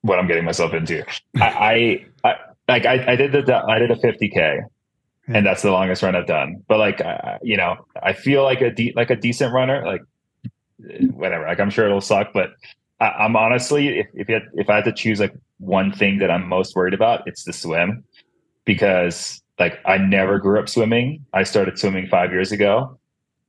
[0.00, 1.04] what i'm getting myself into.
[1.36, 2.34] I, I, I
[2.66, 4.62] like I, I did the i did a 50k
[5.28, 6.62] and that's the longest run i've done.
[6.66, 10.00] But like I, you know i feel like a de- like a decent runner like
[11.12, 12.52] whatever like i'm sure it'll suck but
[13.00, 16.48] I, am honestly, if if, if I had to choose like one thing that I'm
[16.48, 18.04] most worried about, it's the swim,
[18.64, 21.24] because like I never grew up swimming.
[21.32, 22.98] I started swimming five years ago,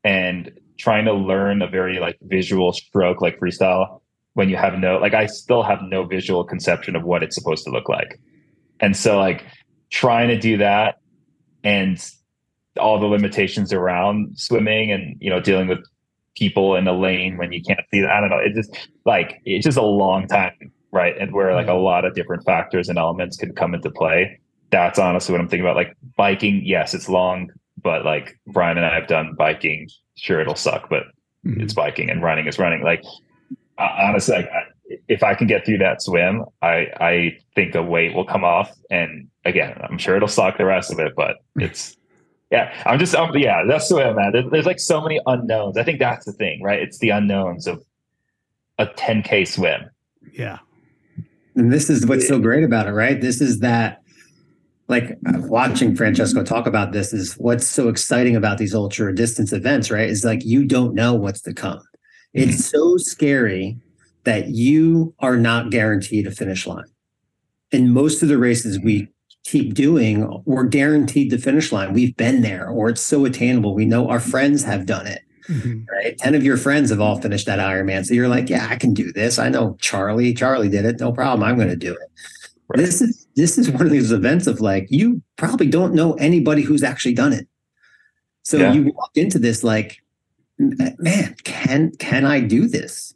[0.03, 4.01] and trying to learn a very like visual stroke like freestyle
[4.33, 7.65] when you have no like I still have no visual conception of what it's supposed
[7.65, 8.19] to look like,
[8.79, 9.45] and so like
[9.89, 10.99] trying to do that
[11.63, 12.03] and
[12.79, 15.79] all the limitations around swimming and you know dealing with
[16.41, 18.09] people in a lane when you can't see that.
[18.09, 18.39] I don't know.
[18.39, 21.15] It's just like it's just a long time, right?
[21.19, 24.39] And where like a lot of different factors and elements can come into play.
[24.71, 25.75] That's honestly what I'm thinking about.
[25.75, 27.51] Like biking, yes, it's long,
[27.83, 29.87] but like Brian and I have done biking.
[30.15, 31.03] Sure, it'll suck, but
[31.45, 31.61] mm-hmm.
[31.61, 32.81] it's biking and running is running.
[32.81, 33.03] Like
[33.77, 34.49] honestly, like,
[35.07, 38.71] if I can get through that swim, I I think the weight will come off.
[38.89, 41.95] And again, I'm sure it'll suck the rest of it, but it's
[42.51, 44.33] yeah, I'm just, um, yeah, that's the way I'm at.
[44.33, 45.77] There's, there's like so many unknowns.
[45.77, 46.79] I think that's the thing, right?
[46.79, 47.83] It's the unknowns of
[48.77, 49.89] a 10K swim.
[50.33, 50.59] Yeah.
[51.55, 53.19] And this is what's so great about it, right?
[53.19, 54.01] This is that,
[54.87, 59.89] like watching Francesco talk about this is what's so exciting about these ultra distance events,
[59.89, 60.09] right?
[60.09, 61.81] Is like you don't know what's to come.
[62.33, 62.77] It's mm-hmm.
[62.77, 63.77] so scary
[64.25, 66.85] that you are not guaranteed a finish line.
[67.71, 69.07] In most of the races we
[69.43, 71.93] keep doing, we're guaranteed the finish line.
[71.93, 73.73] We've been there, or it's so attainable.
[73.73, 75.21] We know our friends have done it.
[75.47, 75.83] Mm-hmm.
[75.91, 76.17] Right?
[76.17, 78.05] 10 of your friends have all finished that Ironman.
[78.05, 79.39] So you're like, yeah, I can do this.
[79.39, 80.33] I know Charlie.
[80.33, 80.99] Charlie did it.
[80.99, 81.43] No problem.
[81.43, 82.11] I'm going to do it.
[82.67, 82.77] Right.
[82.77, 86.61] This is this is one of these events of like you probably don't know anybody
[86.61, 87.47] who's actually done it.
[88.43, 88.73] So yeah.
[88.73, 90.01] you walk into this like,
[90.57, 93.13] man, can can I do this?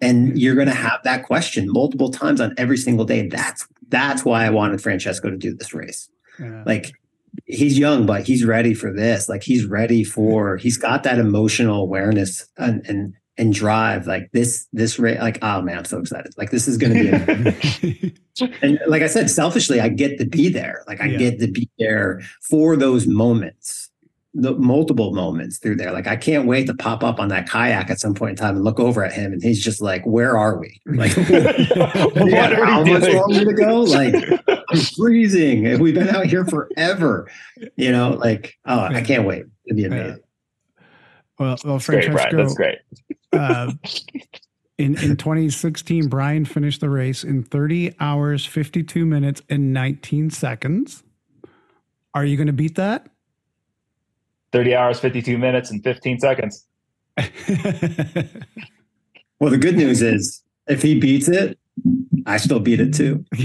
[0.00, 3.28] And you're going to have that question multiple times on every single day.
[3.28, 6.08] That's that's why I wanted Francesco to do this race.
[6.38, 6.62] Yeah.
[6.64, 6.92] Like
[7.46, 9.28] he's young, but he's ready for this.
[9.28, 10.56] Like he's ready for.
[10.56, 14.06] He's got that emotional awareness and and and drive.
[14.06, 15.20] Like this this race.
[15.20, 16.32] Like oh man, I'm so excited.
[16.36, 18.14] Like this is going to be.
[18.62, 20.82] and like I said, selfishly, I get to be there.
[20.86, 21.18] Like I yeah.
[21.18, 23.89] get to be there for those moments
[24.34, 25.92] the multiple moments through there.
[25.92, 28.56] Like I can't wait to pop up on that kayak at some point in time
[28.56, 30.80] and look over at him, and he's just like, "Where are we?
[30.86, 33.80] Like, yeah, how much longer to go?
[33.80, 34.14] Like,
[34.68, 35.78] I'm freezing.
[35.80, 37.28] We've been out here forever.
[37.76, 39.44] You know, like, oh, I can't wait.
[39.66, 40.20] It'd be amazing."
[41.38, 42.78] Well, well, Francesco, great, That's great.
[43.32, 43.72] uh,
[44.78, 51.02] in in 2016, Brian finished the race in 30 hours, 52 minutes, and 19 seconds.
[52.14, 53.08] Are you going to beat that?
[54.52, 56.66] 30 hours, 52 minutes, and 15 seconds.
[59.38, 61.58] well, the good news is if he beats it,
[62.26, 63.24] I still beat it too.
[63.34, 63.40] so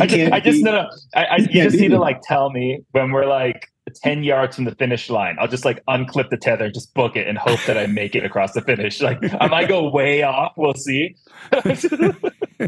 [0.00, 2.82] I just, I just, no, no, I, I you just need to like tell me
[2.92, 3.68] when we're like
[4.02, 5.36] 10 yards from the finish line.
[5.40, 8.24] I'll just like unclip the tether, just book it, and hope that I make it
[8.24, 9.00] across the finish.
[9.00, 10.52] Like I might go way off.
[10.56, 11.16] We'll see.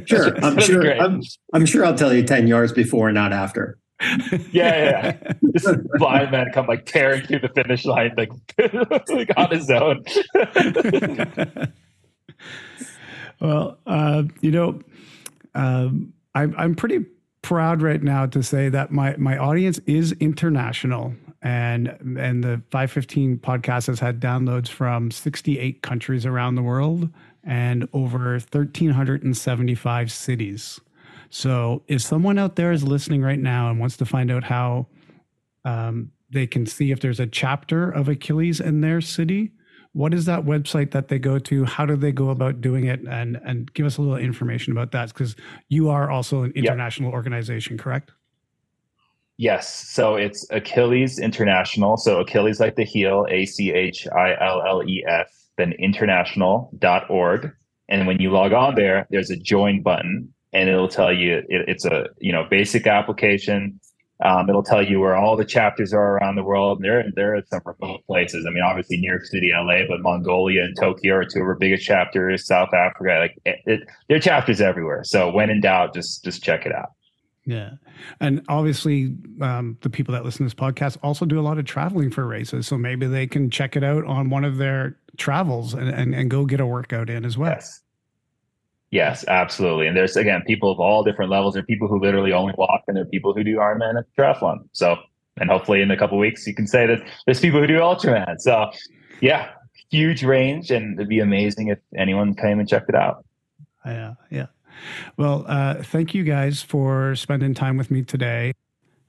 [0.07, 0.45] sure.
[0.45, 0.95] I'm sure.
[0.95, 1.23] I'm,
[1.53, 3.79] I'm sure I'll tell you 10 yards before, not after
[4.51, 5.33] yeah, yeah.
[5.43, 5.67] This
[5.99, 8.31] blind man come like tearing through the finish line, like,
[9.09, 10.05] like on his own.
[13.41, 14.81] well, uh, you know,
[15.55, 17.05] um, I'm I'm pretty
[17.43, 21.89] proud right now to say that my my audience is international and
[22.19, 27.09] and the 515 podcast has had downloads from 68 countries around the world
[27.45, 30.81] and over 1375 cities
[31.33, 34.87] so if someone out there is listening right now and wants to find out how
[35.65, 39.53] um, they can see if there's a chapter of Achilles in their city,
[39.93, 41.65] what is that website that they go to?
[41.65, 43.01] How do they go about doing it?
[43.09, 45.35] And and give us a little information about that because
[45.71, 47.15] you are also an international yep.
[47.15, 48.13] organization, correct?
[49.39, 49.89] Yes.
[49.89, 51.97] So it's Achilles International.
[51.97, 57.53] So Achilles like the heel, A C H I L L E S, then international.org.
[57.89, 61.69] And when you log on there, there's a join button and it'll tell you it,
[61.69, 63.81] it's a you know basic application.
[64.25, 66.79] Um, it'll tell you where all the chapters are around the world.
[66.81, 68.47] There, there are some remote places.
[68.47, 71.57] I mean, obviously New York City, LA, but Mongolia and Tokyo are two of our
[71.57, 72.47] biggest chapters.
[72.47, 75.03] South Africa, like it, it, there are chapters everywhere.
[75.03, 76.91] So when in doubt, just just check it out.
[77.45, 77.71] Yeah.
[78.21, 81.65] And obviously, um, the people that listen to this podcast also do a lot of
[81.65, 82.69] traveling for races.
[82.69, 86.31] So maybe they can check it out on one of their travels and, and, and
[86.31, 87.51] go get a workout in as well.
[87.51, 87.82] Yes.
[88.93, 89.87] Yes, absolutely.
[89.87, 91.55] And there's, again, people of all different levels.
[91.55, 94.05] There are people who literally only walk, and there are people who do Ironman and
[94.19, 94.69] triathlon.
[94.73, 94.99] So,
[95.41, 98.39] and hopefully in a couple weeks, you can say that there's people who do Ultraman.
[98.39, 98.71] So,
[99.23, 99.49] yeah,
[99.91, 100.71] huge range.
[100.71, 103.25] And it'd be amazing if anyone came and checked it out.
[103.87, 104.13] Yeah.
[104.31, 104.47] Yeah.
[105.17, 108.53] Well, uh, thank you guys for spending time with me today.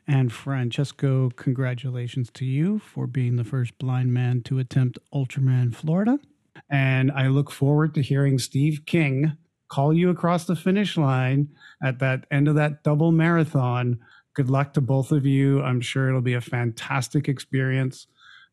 [0.07, 6.19] And Francesco, congratulations to you for being the first blind man to attempt Ultraman Florida.
[6.69, 9.37] And I look forward to hearing Steve King
[9.73, 11.47] call you across the finish line
[11.83, 13.97] at that end of that double marathon.
[14.35, 15.63] Good luck to both of you.
[15.63, 18.05] I'm sure it'll be a fantastic experience.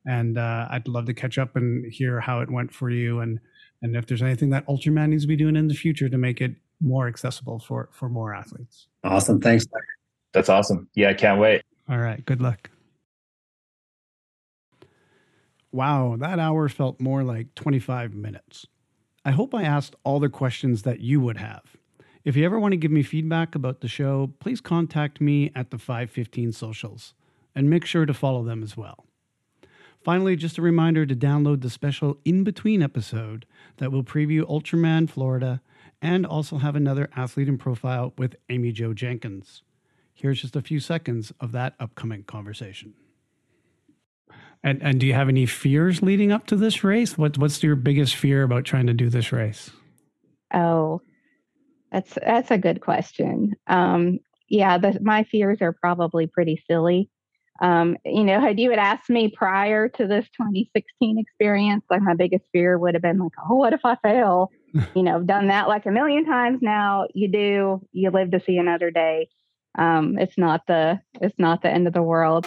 [0.06, 3.38] And uh, I'd love to catch up and hear how it went for you and
[3.82, 6.40] and if there's anything that Ultraman needs to be doing in the future to make
[6.40, 8.88] it more accessible for for more athletes.
[9.04, 9.40] Awesome.
[9.40, 9.66] Thanks.
[10.32, 10.88] That's awesome.
[10.94, 11.62] Yeah, I can't wait.
[11.88, 12.24] All right.
[12.24, 12.70] Good luck.
[15.72, 18.66] Wow, that hour felt more like 25 minutes.
[19.30, 21.76] I hope I asked all the questions that you would have.
[22.24, 25.70] If you ever want to give me feedback about the show, please contact me at
[25.70, 27.14] the 515 socials
[27.54, 29.06] and make sure to follow them as well.
[30.02, 35.08] Finally, just a reminder to download the special in between episode that will preview Ultraman
[35.08, 35.62] Florida
[36.02, 39.62] and also have another athlete in profile with Amy Jo Jenkins.
[40.12, 42.94] Here's just a few seconds of that upcoming conversation.
[44.62, 47.16] And and do you have any fears leading up to this race?
[47.16, 49.70] What what's your biggest fear about trying to do this race?
[50.52, 51.00] Oh,
[51.90, 53.54] that's that's a good question.
[53.66, 57.08] Um, yeah, the, my fears are probably pretty silly.
[57.60, 62.14] Um, you know, had you had asked me prior to this 2016 experience, like my
[62.14, 64.50] biggest fear would have been like, oh, what if I fail?
[64.94, 67.06] you know, done that like a million times now.
[67.14, 69.28] You do, you live to see another day.
[69.78, 72.46] Um, it's not the it's not the end of the world.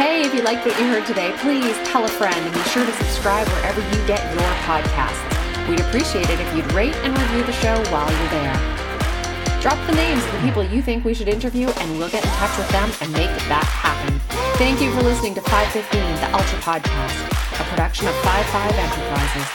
[0.00, 2.86] Hey, if you liked what you heard today, please tell a friend and be sure
[2.86, 5.20] to subscribe wherever you get your podcasts.
[5.68, 8.56] We'd appreciate it if you'd rate and review the show while you're there.
[9.60, 12.30] Drop the names of the people you think we should interview, and we'll get in
[12.40, 14.18] touch with them and make that happen.
[14.56, 19.48] Thank you for listening to 515, the Ultra Podcast, a production of 55 Enterprises.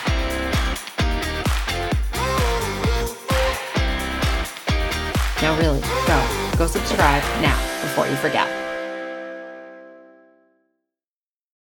[5.42, 6.22] Now, really, go.
[6.56, 8.65] Go subscribe now before you forget.